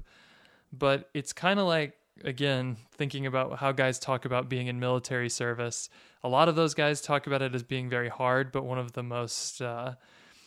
[0.72, 1.92] But it's kind of like,
[2.24, 5.90] again, thinking about how guys talk about being in military service.
[6.24, 8.92] A lot of those guys talk about it as being very hard, but one of
[8.92, 9.92] the most uh,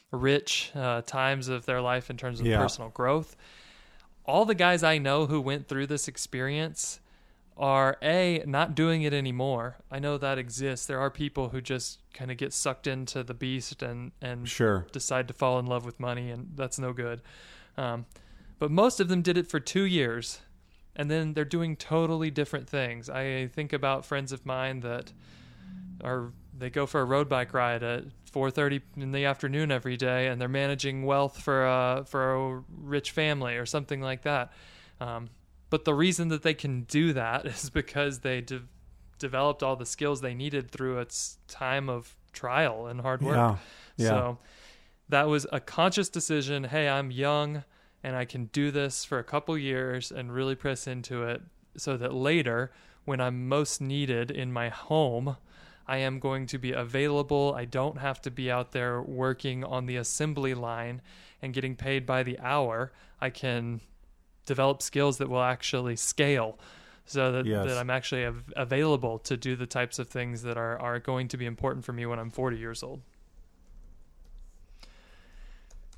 [0.09, 2.57] rich uh, times of their life in terms of Yeah.
[2.57, 3.35] personal growth
[4.25, 6.99] all the guys I know who went through this experience
[7.57, 9.77] are a not doing it anymore.
[9.91, 10.85] I know that exists.
[10.85, 14.87] There are people who just kind of get sucked into the beast and and Sure.
[14.91, 17.21] decide to fall in love with money, and that's no good.
[17.77, 18.05] Um,
[18.57, 20.39] but most of them did it for two years,
[20.95, 23.09] and then they're doing totally different things.
[23.09, 25.11] I think about friends of mine that
[26.03, 30.27] are they go for a road bike ride at 4:30 in the afternoon every day,
[30.27, 34.51] and they're managing wealth for a for a rich family or something like that.
[34.99, 35.29] Um,
[35.69, 38.63] but the reason that they can do that is because they de-
[39.19, 43.35] developed all the skills they needed through its time of trial and hard work.
[43.35, 43.57] Yeah.
[43.97, 44.07] Yeah.
[44.07, 44.37] So
[45.09, 46.65] that was a conscious decision.
[46.65, 47.63] Hey, I'm young
[48.03, 51.41] and I can do this for a couple years and really press into it
[51.77, 52.71] so that later,
[53.05, 55.37] when I'm most needed in my home,
[55.91, 57.53] I am going to be available.
[57.55, 61.01] I don't have to be out there working on the assembly line
[61.41, 62.93] and getting paid by the hour.
[63.19, 63.81] I can
[64.45, 66.57] develop skills that will actually scale
[67.05, 67.67] so that, Yes.
[67.67, 71.27] that I'm actually av- available to do the types of things that are, are going
[71.27, 73.01] to be important for me when I'm 40 years old.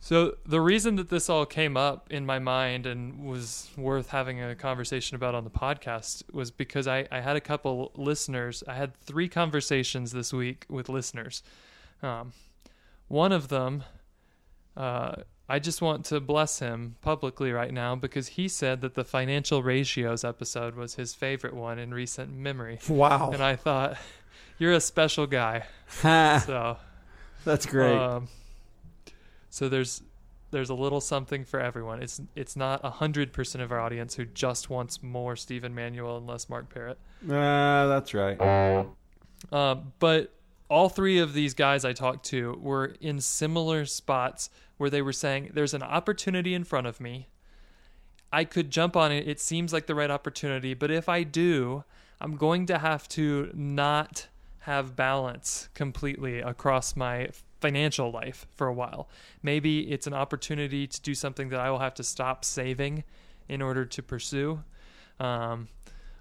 [0.04, 4.44] So the reason that this all came up in my mind and was worth having
[4.44, 8.66] a conversation about on the podcast was because I, I had a couple listeners.
[8.68, 11.42] I had three conversations this week with listeners.
[12.02, 12.34] Um,
[13.08, 13.86] one of them,
[14.76, 19.06] uh, I just want to bless him publicly right now because he said that the
[19.06, 22.80] financial ratios episode was his favorite one in recent memory.
[22.90, 23.32] Wow.
[23.32, 23.98] And I thought,
[24.60, 25.64] you're a special guy.
[26.46, 26.76] So
[27.46, 27.96] That's great.
[27.96, 28.28] um,
[29.54, 30.02] so there's
[30.50, 32.02] there's a little something for everyone.
[32.02, 36.26] It's it's not hundred percent of our audience who just wants more Stephen Manuel and
[36.26, 36.98] less Mark Parrott.
[37.30, 38.36] Ah, that's right.
[39.52, 40.34] Uh, but
[40.70, 45.14] all three of these guys I talked to were in similar spots where they were
[45.14, 47.28] saying, "There's an opportunity in front of me.
[48.32, 49.28] I could jump on it.
[49.28, 51.84] It seems like the right opportunity, but if I do,
[52.20, 54.30] I'm going to have to not
[54.62, 57.30] have balance completely across my
[57.64, 59.08] financial life for a while.
[59.42, 63.06] Maybe it's an opportunity to do something that I will have to stop saving
[63.48, 64.62] in order to pursue.
[65.18, 65.70] Um,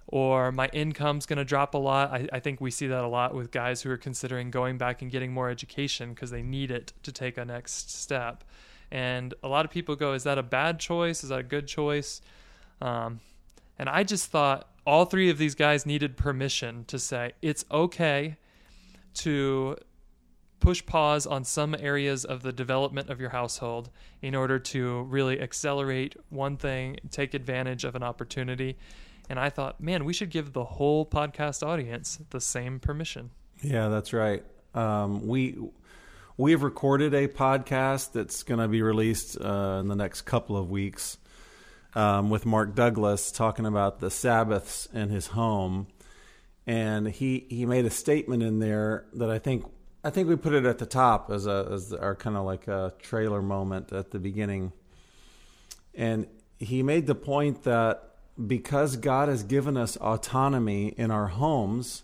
[0.07, 2.13] or my income's going to drop a lot.
[2.13, 5.01] I, I think we see that a lot with guys who are considering going back
[5.01, 8.45] and getting more education because they need it to take a next step.
[8.89, 11.23] And a lot of people go, Is that a bad choice?
[11.23, 12.21] Is that a good choice?
[12.79, 13.19] Um,
[13.77, 18.37] and I just thought all three of these guys needed permission to say, It's okay
[19.15, 19.75] to
[20.63, 23.89] push pause on some areas of the development of your household
[24.21, 28.77] in order to really accelerate one thing, take advantage of an opportunity.
[29.29, 33.31] And I thought, man, we should give the whole podcast audience the same permission.
[33.61, 34.41] Yeah, that's right.
[34.73, 35.57] Um, we
[36.37, 40.55] we have recorded a podcast that's going to be released uh, in the next couple
[40.55, 41.17] of weeks
[41.93, 45.87] um, with Mark Douglas talking about the Sabbaths in his home,
[46.65, 49.65] and he he made a statement in there that I think
[50.03, 52.67] I think we put it at the top as a as our kind of like
[52.67, 54.73] a trailer moment at the beginning,
[55.95, 56.27] and
[56.59, 58.03] he made the point that
[58.47, 62.03] because God has given us autonomy in our homes,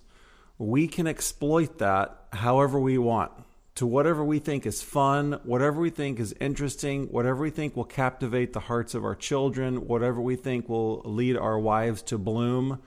[0.58, 3.32] we can exploit that however we want
[3.76, 7.86] to whatever we think is fun, whatever we think is interesting, whatever we think will
[7.86, 12.82] captivate the hearts of our children, whatever we think will lead our wives to bloom.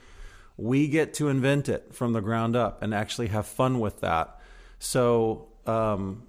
[0.58, 4.38] We get to invent it from the ground up and actually have fun with that.
[4.82, 6.24] So um,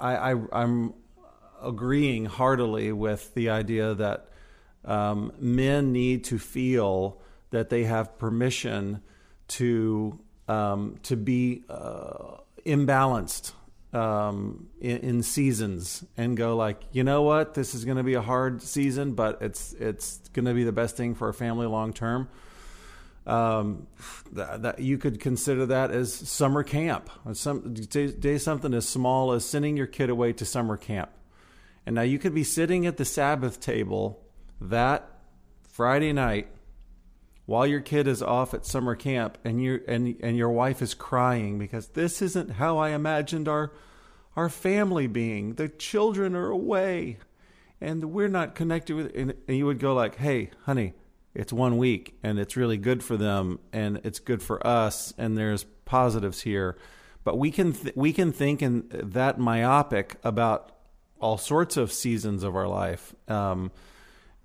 [0.00, 0.94] I, am
[1.62, 4.28] agreeing heartily with the idea that
[4.82, 7.20] um, men need to feel
[7.50, 9.02] that they have permission
[9.48, 10.18] to
[10.48, 13.52] um, to be uh, imbalanced
[13.92, 18.14] um, in, in, seasons and go like, you know what, this is going to be
[18.14, 21.66] a hard season, but it's it's going to be the best thing for our family
[21.66, 22.30] long term.
[23.24, 23.86] Um,
[24.32, 27.08] that, that, you could consider that as summer camp.
[27.34, 31.10] Some day something as small as sending your kid away to summer camp,
[31.86, 34.20] and now you could be sitting at the Sabbath table
[34.60, 35.08] that
[35.62, 36.48] Friday night
[37.46, 40.94] while your kid is off at summer camp and you and and your wife is
[40.94, 43.72] crying because this isn't how I imagined our
[44.36, 45.54] our family being.
[45.54, 47.18] The children are away
[47.80, 50.94] and we're not connected with and, and you would go like, "Hey, honey,
[51.34, 55.36] it's one week and it's really good for them and it's good for us and
[55.36, 56.76] there's positives here."
[57.24, 60.72] But we can th- we can think in that myopic about
[61.20, 63.14] all sorts of seasons of our life.
[63.28, 63.70] Um,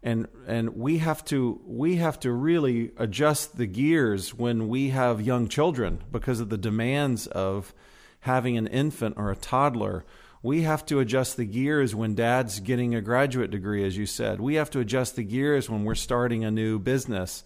[0.04, 5.22] and and we have to we have to really adjust the gears when we have
[5.22, 7.74] young children because of the demands of
[8.22, 10.06] having an infant or a toddler
[10.44, 14.40] we have to adjust the gears when dad's getting a graduate degree as you said.
[14.40, 17.44] We have to adjust the gears when we're starting a new business.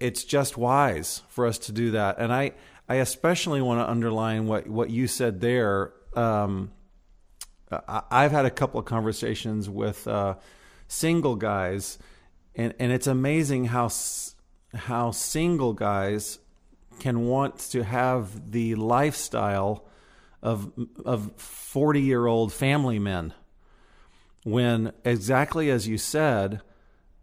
[0.00, 2.18] It's just wise for us to do that.
[2.18, 2.52] And i
[2.88, 5.92] i especially want to underline what what you said there.
[6.14, 6.72] Um,
[7.88, 10.34] i've had a couple of conversations with uh,
[10.88, 11.98] single guys,
[12.54, 13.90] and and it's amazing how
[14.74, 16.38] how single guys
[16.98, 19.86] can want to have the lifestyle
[20.42, 20.72] of
[21.04, 23.32] of 40 year old family men
[24.44, 26.60] when exactly as you said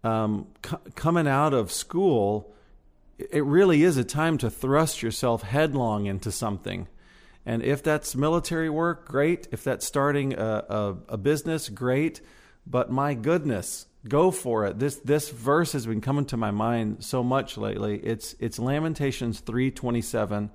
[0.03, 2.53] um, c- coming out of school
[3.17, 6.87] it really is a time to thrust yourself headlong into something
[7.45, 12.21] and if that's military work great if that's starting a, a, a business great
[12.69, 14.79] but my goodness, go for it.
[14.79, 17.97] This this verse has been coming to my mind so much lately.
[17.97, 20.51] It's it's Lamentations 3:27.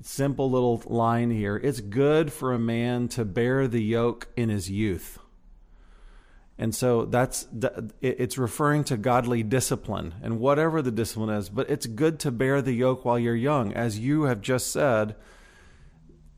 [0.00, 1.56] Simple little line here.
[1.56, 5.18] It's good for a man to bear the yoke in his youth.
[6.58, 7.46] And so that's
[8.00, 12.62] it's referring to godly discipline and whatever the discipline is, but it's good to bear
[12.62, 15.16] the yoke while you're young as you have just said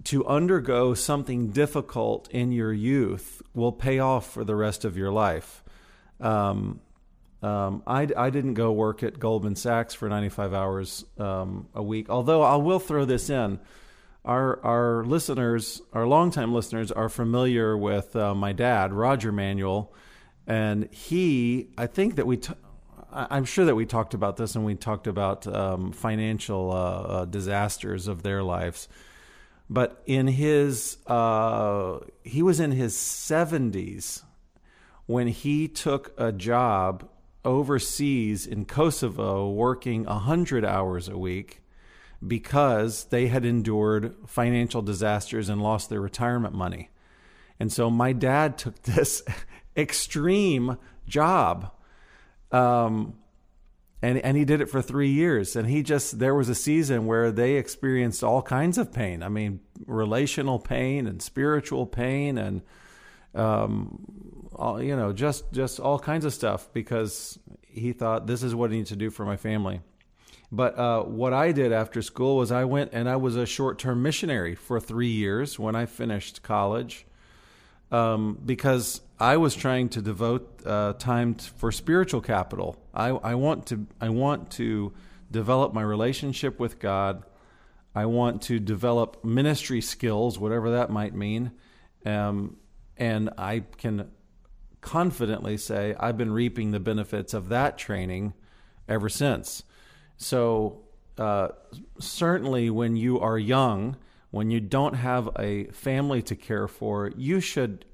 [0.05, 5.11] to undergo something difficult in your youth will pay off for the rest of your
[5.11, 5.63] life.
[6.21, 6.81] Um,
[7.45, 12.09] um, I, I didn't go work at Goldman Sachs for 95 hours um, a week,
[12.09, 13.61] although I will throw this in.
[14.25, 19.93] Our, our listeners, our longtime listeners, are familiar with uh, my dad, Roger Manuel,
[20.47, 22.55] and he, I think that we, t-
[23.13, 27.25] I'm sure that we talked about this and we talked about um, financial uh, uh,
[27.27, 28.89] disasters of their lives
[29.71, 34.23] but in his uh, he was in his 70s
[35.07, 37.09] when he took a job
[37.45, 41.61] overseas in Kosovo working 100 hours a week
[42.27, 46.91] because they had endured financial disasters and lost their retirement money.
[47.61, 49.23] And so my dad took this
[49.77, 51.71] extreme job
[52.53, 53.15] um,
[54.01, 57.07] and and he did it for three years and he just there was a season
[57.07, 62.63] where they experienced all kinds of pain i mean relational pain and spiritual pain and
[63.35, 68.55] um, all, you know just just all kinds of stuff because he thought this is
[68.55, 69.81] what i need to do for my family
[70.53, 74.03] but uh, what i did after school was i went and i was a short-term
[74.03, 77.07] missionary for three years when i finished college
[77.95, 82.77] um, because I was trying to devote uh, time t- for spiritual capital.
[82.93, 84.93] I, I want to I want to
[85.31, 87.23] develop my relationship with God.
[87.95, 91.53] I want to develop ministry skills, whatever that might mean.
[92.05, 92.57] Um,
[92.97, 94.11] and I can
[94.85, 98.35] confidently say I've been reaping the benefits of that training
[98.89, 99.65] ever since.
[100.17, 100.83] So,
[101.19, 101.49] uh,
[101.99, 103.97] certainly when you are young,
[104.31, 107.85] when you don't have a family to care for, you should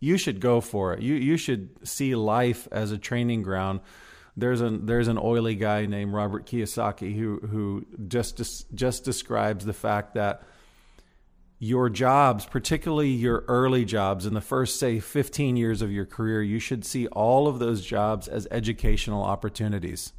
[0.00, 1.02] you should go for it.
[1.02, 3.80] You you should see life as a training ground
[4.38, 9.72] there's an there's an oily guy named Robert Kiyosaki who who just just describes the
[9.72, 10.42] fact that
[11.58, 16.42] your jobs, particularly your early jobs in the first say 15 years of your career,
[16.42, 20.12] you should see all of those jobs as educational opportunities.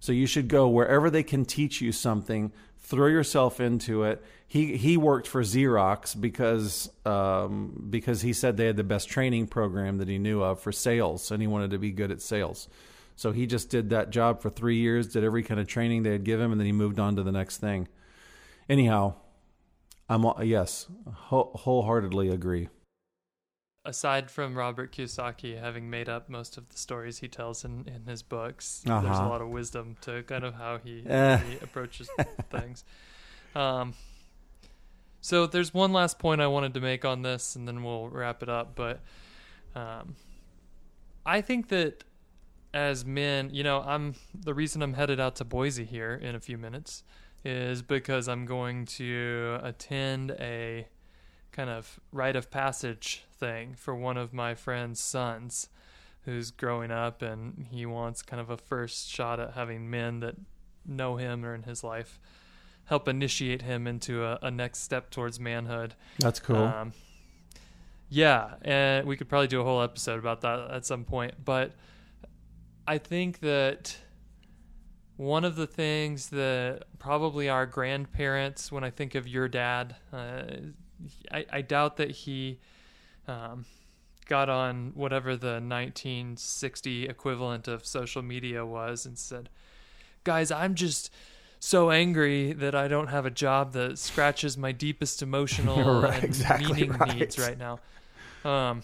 [0.00, 4.24] So you should go wherever they can teach you something, throw yourself into it.
[4.48, 9.46] He he worked for Xerox because um, because he said they had the best training
[9.46, 12.68] program that he knew of for sales, and he wanted to be good at sales.
[13.14, 16.10] So he just did that job for three years, did every kind of training they
[16.10, 17.86] had given him, and then he moved on to the next thing.
[18.68, 19.14] Anyhow,
[20.10, 22.68] I'm yes, wholeheartedly agree.
[23.84, 28.06] Aside from Robert Kiyosaki having made up most of the stories he tells in, in
[28.06, 29.00] his books, uh-huh.
[29.02, 31.38] there's a lot of wisdom to kind of how he, uh.
[31.38, 32.10] he approaches
[32.50, 32.84] things.
[33.54, 33.94] Um,
[35.20, 38.42] so there's one last point I wanted to make on this, and then we'll wrap
[38.42, 38.74] it up.
[38.74, 39.00] But
[39.76, 40.16] um,
[41.24, 42.02] I think that
[42.74, 46.40] as men, you know, I'm the reason I'm headed out to Boise here in a
[46.40, 47.04] few minutes
[47.44, 50.86] is because I'm going to attend a
[51.52, 55.68] kind of rite of passage thing for one of my friend's sons
[56.24, 60.36] who's growing up and he wants kind of a first shot at having men that
[60.86, 62.20] know him or in his life
[62.84, 65.94] help initiate him into a, a next step towards manhood.
[66.18, 66.56] That's cool.
[66.56, 66.92] Um,
[68.08, 71.72] yeah, and we could probably do a whole episode about that at some point, but
[72.86, 73.96] I think that
[75.20, 80.44] one of the things that probably our grandparents, when I think of your dad, uh,
[81.30, 82.58] I, I, doubt that he
[83.28, 83.66] um,
[84.24, 89.50] got on whatever the 1960 equivalent of social media was and said,
[90.24, 91.12] Guys, I'm just
[91.58, 96.24] so angry that I don't have a job that scratches my deepest emotional right, and
[96.24, 97.18] exactly meaning right.
[97.18, 97.78] needs right now.
[98.42, 98.82] Um,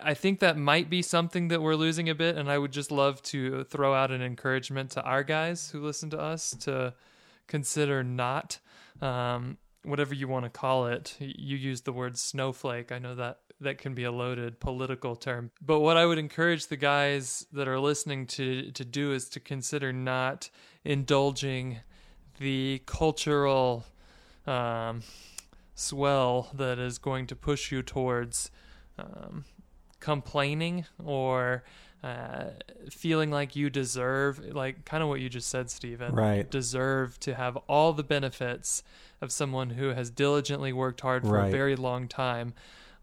[0.00, 2.90] I think that might be something that we're losing a bit, and I would just
[2.90, 6.94] love to throw out an encouragement to our guys who listen to us to
[7.46, 8.58] consider not
[9.00, 11.16] um, whatever you want to call it.
[11.18, 12.92] You use the word snowflake.
[12.92, 16.66] I know that that can be a loaded political term, but what I would encourage
[16.66, 20.50] the guys that are listening to to do is to consider not
[20.84, 21.78] indulging
[22.38, 23.84] the cultural
[24.46, 25.02] um,
[25.74, 28.50] swell that is going to push you towards.
[28.98, 29.44] Um,
[30.00, 31.64] complaining or
[32.02, 32.44] uh,
[32.90, 36.48] feeling like you deserve, like kind of what you just said, Stephen, right?
[36.48, 38.82] Deserve to have all the benefits
[39.20, 41.48] of someone who has diligently worked hard for right.
[41.48, 42.54] a very long time.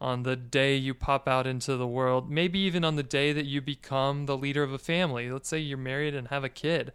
[0.01, 3.45] On the day you pop out into the world, maybe even on the day that
[3.45, 5.31] you become the leader of a family.
[5.31, 6.91] Let's say you're married and have a kid.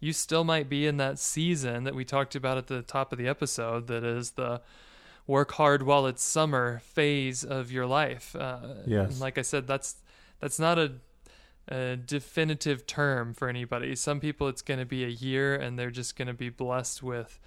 [0.00, 3.18] You still might be in that season that we talked about at the top of
[3.18, 4.62] the episode that is the
[5.30, 8.34] work hard while it's summer phase of your life.
[8.34, 9.20] Uh, yes.
[9.20, 9.94] like I said, that's
[10.40, 10.94] that's not a,
[11.68, 13.94] a definitive term for anybody.
[13.94, 17.02] Some people, it's going to be a year, and they're just going to be blessed
[17.02, 17.38] with,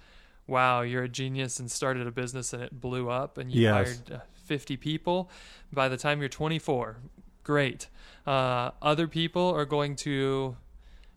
[0.46, 3.74] "Wow, you're a genius and started a business and it blew up, and you yes.
[3.74, 5.30] hired uh, 50 people."
[5.70, 6.96] By the time you're 24,
[7.42, 7.88] great.
[8.26, 10.56] Uh, other people are going to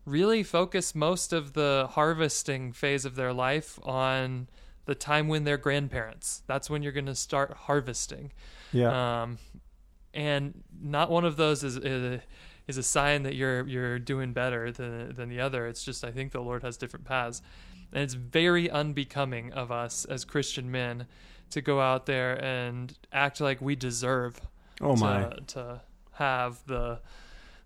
[0.06, 4.48] really focus most of the harvesting phase of their life on
[4.88, 6.42] the time when they're grandparents.
[6.48, 8.32] That's when you're going to start harvesting.
[8.72, 9.22] Yeah.
[9.22, 9.38] Um,
[10.14, 12.22] and not one of those is, is
[12.68, 15.68] is a sign that you're you're doing better than than the other.
[15.68, 17.42] It's just I think the Lord has different paths,
[17.94, 21.06] and it's very unbecoming of us as Christian men
[21.52, 24.40] to go out there and act like we deserve.
[24.82, 25.38] Oh to!
[25.48, 25.82] To
[26.14, 27.02] have the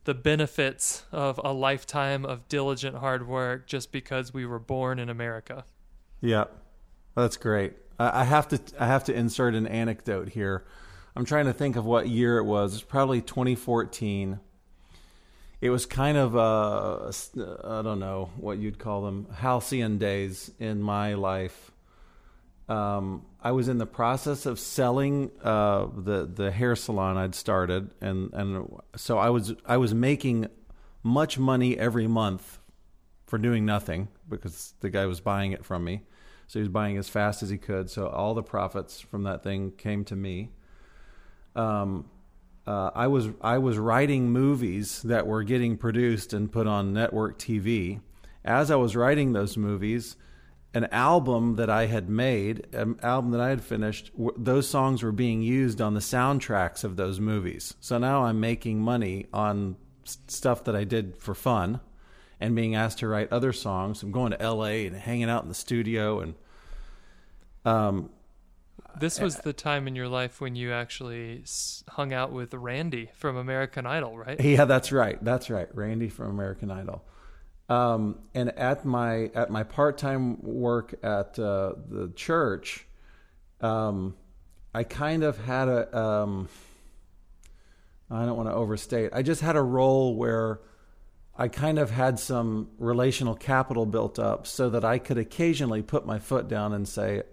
[0.06, 5.10] the benefits of a lifetime of diligent hard work just because we were born in
[5.10, 5.64] America.
[6.20, 6.46] Yeah.
[7.16, 7.74] That's great.
[8.00, 10.66] I have to I have to insert an anecdote here.
[11.16, 12.74] I'm trying to think of what year it was.
[12.74, 14.40] It's probably 2014.
[15.60, 17.12] It was kind of uh,
[17.64, 21.72] I don't know what you'd call them halcyon days in my life.
[22.68, 27.94] Um, I was in the process of selling uh, the the hair salon I'd started,
[28.02, 30.48] and and so I was I was making
[31.04, 32.60] much money every month
[33.26, 36.02] for doing nothing because the guy was buying it from me.
[36.52, 37.90] So he was buying as fast as he could.
[37.90, 40.50] So all the profits from that thing came to me.
[41.56, 42.10] Um,
[42.68, 47.40] uh, I was I was writing movies that were getting produced and put on network
[47.40, 48.02] TV.
[48.44, 50.18] As I was writing those movies,
[50.74, 55.04] an album that I had made, an album that I had finished, w- those songs
[55.04, 57.76] were being used on the soundtracks of those movies.
[57.80, 61.80] So now I'm making money on s- stuff that I did for fun
[62.42, 64.04] and being asked to write other songs.
[64.04, 66.34] I'm going to LA and hanging out in the studio and
[67.64, 68.10] um
[69.00, 71.44] This was the time in your life when you actually
[71.88, 74.40] hung out with Randy from American Idol, right?
[74.44, 75.24] Yeah, that's right.
[75.24, 75.70] That's right.
[75.74, 77.04] Randy from American Idol.
[77.70, 82.86] Um, and at my at my part time work at uh, the church,
[83.62, 84.16] um,
[84.74, 86.50] I kind of had a um,
[88.10, 89.12] I don't want to overstate.
[89.14, 90.60] I just had a role where
[91.42, 96.06] I kind of had some relational capital built up so that I could occasionally put
[96.06, 97.24] my foot down and say,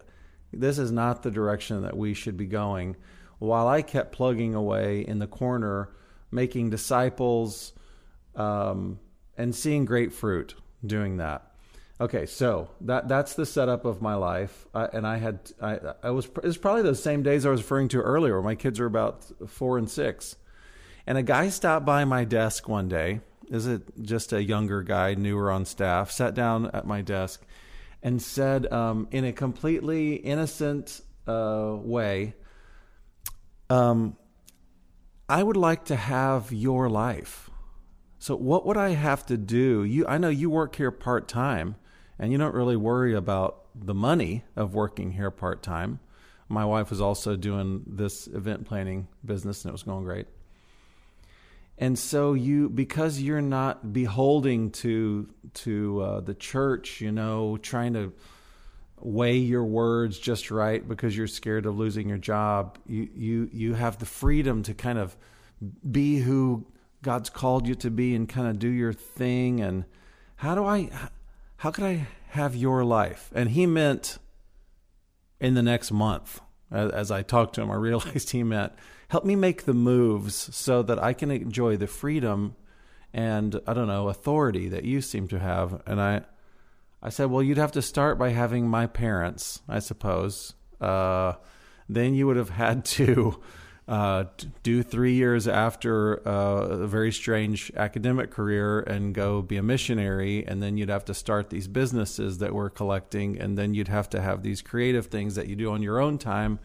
[0.50, 2.96] this is not the direction that we should be going.
[3.38, 5.90] While I kept plugging away in the corner,
[6.30, 7.74] making disciples
[8.34, 8.98] um,
[9.36, 10.54] and seeing great fruit
[10.86, 11.52] doing that.
[12.00, 16.10] Okay, so that that's the setup of my life, I, and I had I, I
[16.12, 18.40] was it was probably those same days I was referring to earlier.
[18.40, 20.36] My kids were about four and six,
[21.06, 23.20] and a guy stopped by my desk one day.
[23.50, 26.10] Is it just a younger guy, newer on staff?
[26.10, 27.44] Sat down at my desk
[28.02, 32.34] and said, um, in a completely innocent uh, way,
[33.70, 34.16] um,
[35.28, 37.50] "I would like to have your life."
[38.18, 39.84] So, what would I have to do?
[39.84, 41.76] You, I know you work here part time,
[42.18, 46.00] and you don't really worry about the money of working here part time.
[46.48, 50.26] My wife was also doing this event planning business, and it was going great.
[51.78, 57.94] And so you, because you're not beholding to to uh, the church, you know, trying
[57.94, 58.12] to
[59.00, 62.78] weigh your words just right because you're scared of losing your job.
[62.86, 65.16] You you you have the freedom to kind of
[65.88, 66.66] be who
[67.02, 69.60] God's called you to be and kind of do your thing.
[69.60, 69.84] And
[70.36, 70.90] how do I,
[71.58, 73.30] how could I have your life?
[73.34, 74.18] And he meant
[75.40, 76.40] in the next month.
[76.70, 78.72] As, as I talked to him, I realized he meant
[79.08, 82.56] help me make the moves so that I can enjoy the freedom
[83.12, 85.82] and I don't know authority that you seem to have.
[85.86, 86.22] And I,
[87.02, 90.54] I said, well, you'd have to start by having my parents, I suppose.
[90.78, 91.34] Uh,
[91.88, 93.40] then you would have had to
[93.88, 94.24] uh,
[94.62, 100.46] do three years after uh, a very strange academic career and go be a missionary,
[100.46, 104.10] and then you'd have to start these businesses that we're collecting, and then you'd have
[104.10, 106.58] to have these creative things that you do on your own time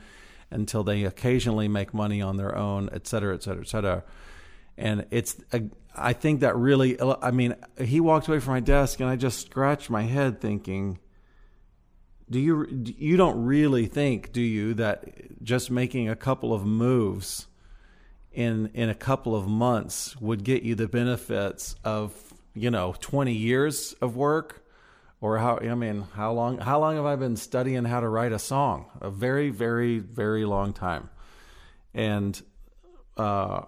[0.53, 4.03] until they occasionally make money on their own, et cetera, et cetera, et cetera.
[4.77, 5.63] And it's, a,
[5.95, 9.15] I think that really, uh, I mean, he walked away from my desk, and I
[9.15, 10.99] just scratched my head thinking,
[12.29, 17.47] do you you don't really think do you that just making a couple of moves
[18.31, 23.33] in in a couple of months would get you the benefits of you know 20
[23.33, 24.62] years of work
[25.23, 28.33] or how I mean how long how long have I been studying how to write
[28.33, 28.91] a song?
[28.99, 31.09] A very very very long time.
[31.93, 32.39] And
[33.15, 33.61] uh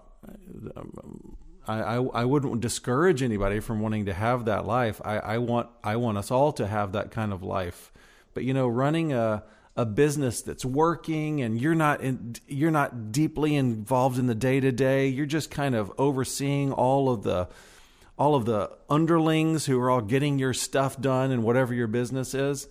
[1.67, 5.01] I, I, I wouldn't discourage anybody from wanting to have that life.
[5.03, 7.93] I, I want I want us all to have that kind of life.
[8.33, 9.45] But you know running a
[9.77, 14.59] a business that's working and you're not in, you're not deeply involved in the day
[14.59, 17.45] to day you're just kind of overseeing all of the
[18.17, 22.33] all of the underlings who are all getting your stuff done and whatever your business
[22.33, 22.67] is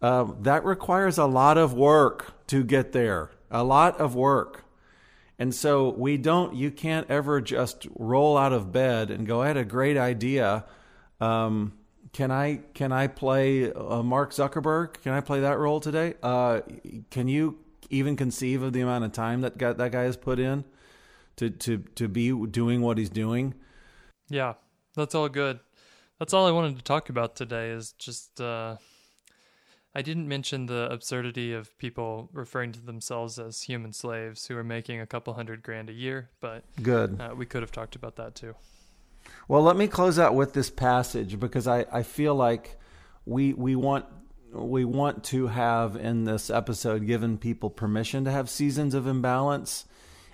[0.00, 4.64] uh, that requires a lot of work to get there a lot of work
[5.38, 9.46] and so we don't you can't ever just roll out of bed and go i
[9.46, 10.64] had a great idea
[11.20, 11.72] um,
[12.12, 14.94] can I can I play uh, Mark Zuckerberg?
[15.02, 16.14] Can I play that role today?
[16.22, 16.60] Uh,
[17.10, 17.58] can you
[17.90, 20.64] even conceive of the amount of time that guy, that guy has put in
[21.36, 23.54] to to to be doing what he's doing?
[24.28, 24.54] Yeah,
[24.94, 25.60] that's all good.
[26.18, 27.70] That's all I wanted to talk about today.
[27.70, 28.76] Is just uh,
[29.94, 34.64] I didn't mention the absurdity of people referring to themselves as human slaves who are
[34.64, 37.20] making a couple hundred grand a year, but Good.
[37.20, 38.54] uh, we could have talked about that too.
[39.46, 42.78] Well, let me close out with this passage because I, I feel like
[43.24, 44.06] we we want
[44.52, 49.84] we want to have in this episode given people permission to have seasons of imbalance.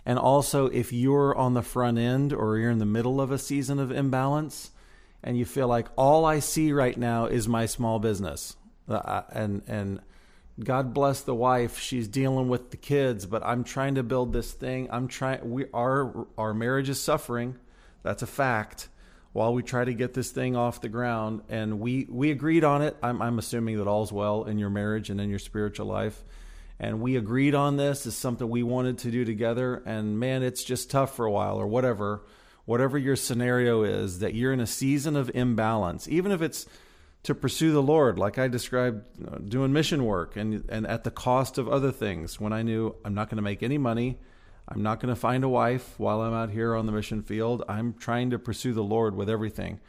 [0.06, 3.38] And also if you're on the front end or you're in the middle of a
[3.38, 4.70] season of imbalance
[5.22, 8.56] and you feel like all I see right now is my small business.
[8.88, 10.00] Uh, and and
[10.62, 11.78] God bless the wife.
[11.80, 14.88] She's dealing with the kids, but I'm trying to build this thing.
[14.90, 17.56] I'm trying we our our marriage is suffering.
[18.02, 18.88] That's a fact
[19.34, 21.42] while we try to get this thing off the ground.
[21.48, 22.96] And we, we agreed on it.
[23.02, 26.22] I'm, I'm assuming that all's well in your marriage and in your spiritual life.
[26.80, 29.82] And we agreed on this as something we wanted to do together.
[29.86, 32.22] And man, it's just tough for a while or whatever,
[32.64, 36.66] whatever your scenario is, that you're in a season of imbalance, even if it's
[37.24, 41.04] to pursue the Lord, like I described you know, doing mission work and, and at
[41.04, 44.18] the cost of other things when I knew I'm not going to make any money.
[44.68, 47.64] I'm not going to find a wife while I'm out here on the mission field.
[47.68, 49.80] I'm trying to pursue the Lord with everything.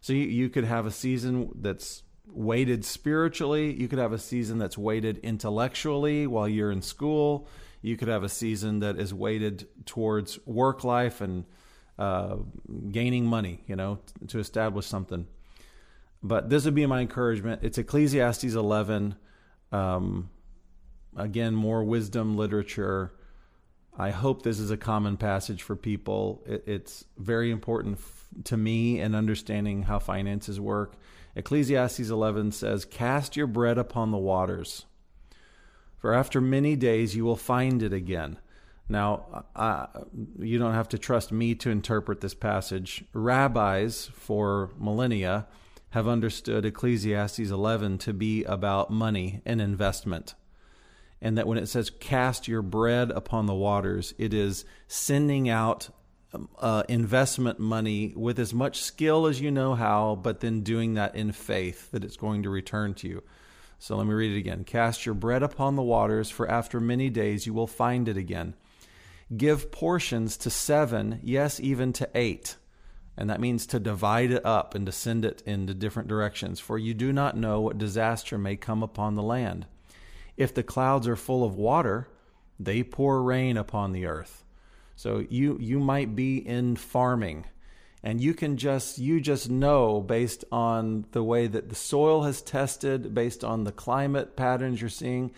[0.00, 3.72] So you, you could have a season that's weighted spiritually.
[3.72, 7.48] You could have a season that's weighted intellectually while you're in school.
[7.80, 11.44] You could have a season that is weighted towards work life and
[11.98, 12.36] uh,
[12.90, 13.98] gaining money, you know,
[14.28, 15.26] to establish something.
[16.22, 17.62] But this would be my encouragement.
[17.64, 19.16] It's Ecclesiastes 11.
[19.72, 20.30] Um,
[21.16, 23.12] again, more wisdom literature.
[23.98, 26.42] I hope this is a common passage for people.
[26.46, 27.98] It, it's very important
[28.44, 30.94] to me in understanding how finances work.
[31.34, 34.86] Ecclesiastes 11 says, Cast your bread upon the waters,
[35.98, 38.38] for after many days you will find it again.
[38.88, 39.44] Now,
[40.38, 43.04] you don't have to trust me to interpret this passage.
[43.14, 45.46] Rabbis for millennia
[45.90, 50.34] have understood Ecclesiastes 11 to be about money and investment.
[51.20, 55.90] And that when it says cast your bread upon the waters, it is sending out
[56.58, 61.14] uh, investment money with as much skill as you know how, but then doing that
[61.14, 63.22] in faith that it's going to return to you.
[63.78, 64.64] So let me read it again.
[64.64, 68.54] Cast your bread upon the waters, for after many days you will find it again.
[69.36, 72.56] Give portions to seven, yes, even to eight.
[73.16, 76.78] And that means to divide it up and to send it into different directions, for
[76.78, 79.66] you do not know what disaster may come upon the land.
[80.36, 82.08] If the clouds are full of water,
[82.58, 84.41] they pour rain upon the earth.
[84.96, 87.46] So you you might be in farming
[88.02, 92.42] and you can just you just know based on the way that the soil has
[92.42, 95.30] tested, based on the climate patterns you're seeing,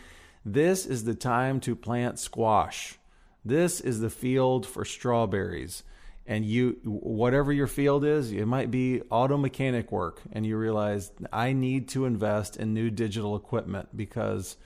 [0.45, 2.99] this is the time to plant squash.
[3.45, 5.83] This is the field for strawberries.
[6.27, 11.13] And you whatever your field is, it might be auto mechanic work and you realize
[11.31, 14.57] I need to invest in new digital equipment because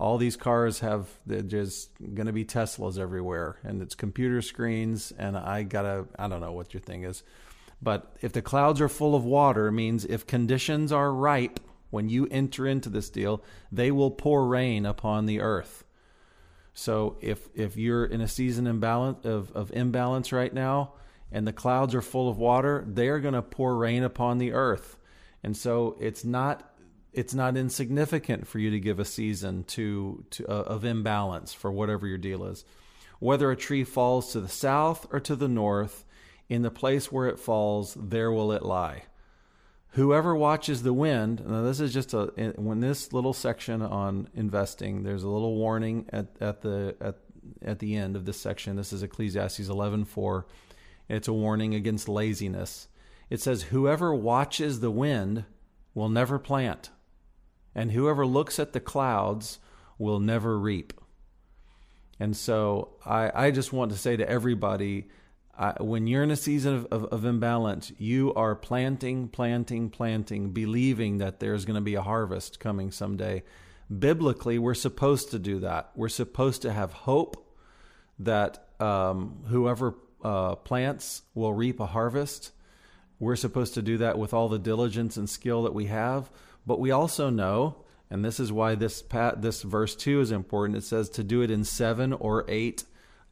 [0.00, 5.12] all these cars have they're just going to be Teslas everywhere, and it's computer screens.
[5.16, 7.22] And I gotta I don't know what your thing is,
[7.82, 12.26] but if the clouds are full of water, means if conditions are ripe when you
[12.30, 15.84] enter into this deal, they will pour rain upon the earth.
[16.72, 20.94] So if if you're in a season imbalance of, of imbalance right now,
[21.30, 24.52] and the clouds are full of water, they are going to pour rain upon the
[24.52, 24.96] earth.
[25.42, 26.69] And so it's not
[27.12, 31.70] it's not insignificant for you to give a season to, to uh, of imbalance for
[31.70, 32.64] whatever your deal is.
[33.18, 36.04] Whether a tree falls to the south or to the north,
[36.50, 39.04] in the place where it falls, there will it lie.
[39.94, 45.02] Whoever watches the wind, now this is just a when this little section on investing,
[45.02, 47.16] there's a little warning at, at the at
[47.62, 48.76] at the end of this section.
[48.76, 50.44] This is Ecclesiastes 11:4.
[51.08, 52.88] It's a warning against laziness.
[53.30, 55.44] It says, "Whoever watches the wind
[55.94, 56.90] will never plant,
[57.74, 59.58] and whoever looks at the clouds
[59.98, 60.92] will never reap.
[62.18, 65.08] And so I, I just want to say to everybody
[65.60, 70.52] I, when you're in a season of, of, of, imbalance, you are planting, planting, planting,
[70.52, 73.42] believing that there's going to be a harvest coming someday.
[73.98, 75.90] Biblically, we're supposed to do that.
[75.94, 77.46] We're supposed to have hope
[78.20, 82.52] that um, whoever uh, plants will reap a harvest.
[83.18, 86.30] We're supposed to do that with all the diligence and skill that we have.
[86.66, 87.76] But we also know,
[88.10, 89.02] and this is why this
[89.36, 90.78] this verse two is important.
[90.78, 92.84] It says to do it in seven or eight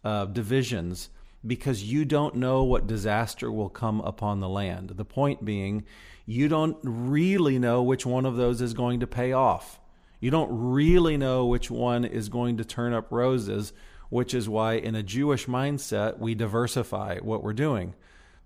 [0.05, 1.11] uh, divisions
[1.47, 4.91] because you don't know what disaster will come upon the land.
[4.91, 5.85] The point being,
[6.26, 9.81] you don't really know which one of those is going to pay off.
[10.20, 13.72] You don't really know which one is going to turn up roses,
[14.11, 17.95] which is why, in a Jewish mindset, we diversify what we're doing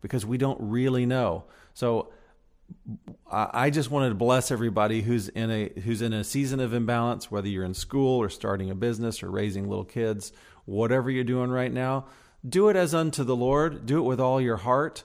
[0.03, 1.45] because we don't really know.
[1.73, 2.13] So,
[3.35, 7.31] I just wanted to bless everybody who's in a who's in a season of imbalance,
[7.31, 10.33] whether you're in school or starting a business or raising little kids,
[10.67, 12.05] whatever you're doing right now,
[12.47, 13.87] do it as unto the Lord.
[13.87, 15.05] Do it with all your heart.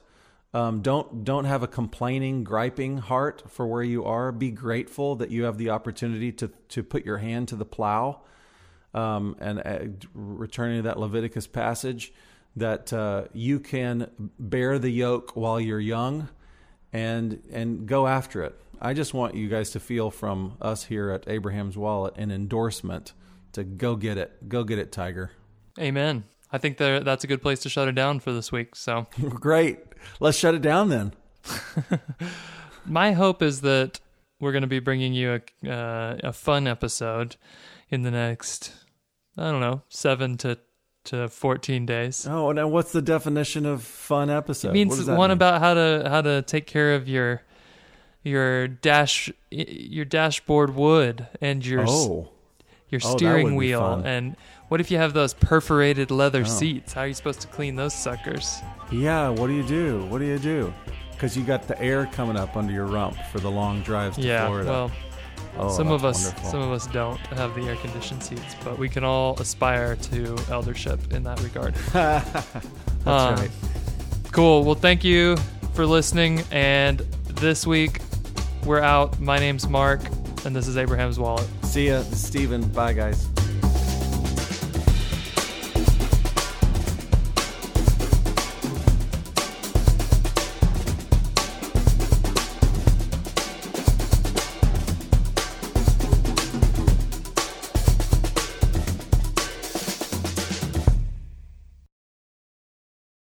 [0.54, 4.34] Um, don't don't have a complaining, griping heart for where you are.
[4.34, 8.22] Be grateful that you have the opportunity to to put your hand to the plow.
[8.94, 9.80] Um, and uh,
[10.14, 12.12] returning to that Leviticus passage,
[12.58, 16.28] that uh, you can bear the yoke while you're young
[16.94, 18.60] and and go after it.
[18.80, 23.14] I just want you guys to feel from us here at Abraham's Wallet an endorsement
[23.54, 24.48] to go get it.
[24.48, 25.32] Go get it, Tiger.
[25.80, 26.26] Amen.
[26.52, 28.76] I think that that's a good place to shut it down for this week.
[28.76, 29.80] So great.
[30.20, 31.14] Let's shut it down then.
[32.86, 34.00] My hope is that
[34.40, 37.36] we're going to be bringing you a uh, a fun episode
[37.90, 38.74] in the next
[39.38, 40.60] I don't know seven to
[41.08, 42.28] to 14 days.
[42.30, 44.70] Oh, now what's the definition of fun episode?
[44.70, 45.32] It means one mean?
[45.32, 47.42] about how to how to take care of your
[48.24, 52.30] your dash your dashboard wood and your Oh,
[52.90, 54.36] your Oh, steering wheel and
[54.70, 56.50] what if you have those perforated leather Oh.
[56.50, 56.94] seats?
[56.94, 58.60] How are you supposed to clean those suckers?
[58.92, 59.30] yeah.
[59.30, 60.06] What do you do?
[60.06, 60.74] What do you do?
[61.12, 64.22] Because you got the air coming up under your rump for the long drives to
[64.22, 64.70] yeah, Florida.
[64.70, 64.92] well,
[65.60, 66.50] oh, some of us wonderful.
[66.52, 70.36] some of us don't have the air conditioned seats, but we can all aspire to
[70.52, 71.74] eldership in that regard.
[71.94, 73.52] That's Um, right.
[74.32, 74.64] Cool.
[74.64, 75.38] Well, thank you
[75.74, 76.44] for listening.
[76.52, 78.02] And this week,
[78.66, 79.20] we're out.
[79.20, 80.02] My name's Mark,
[80.46, 81.48] and this is Abraham's Wallet.
[81.64, 82.68] See ya, Stephen.
[82.70, 83.28] Bye, guys.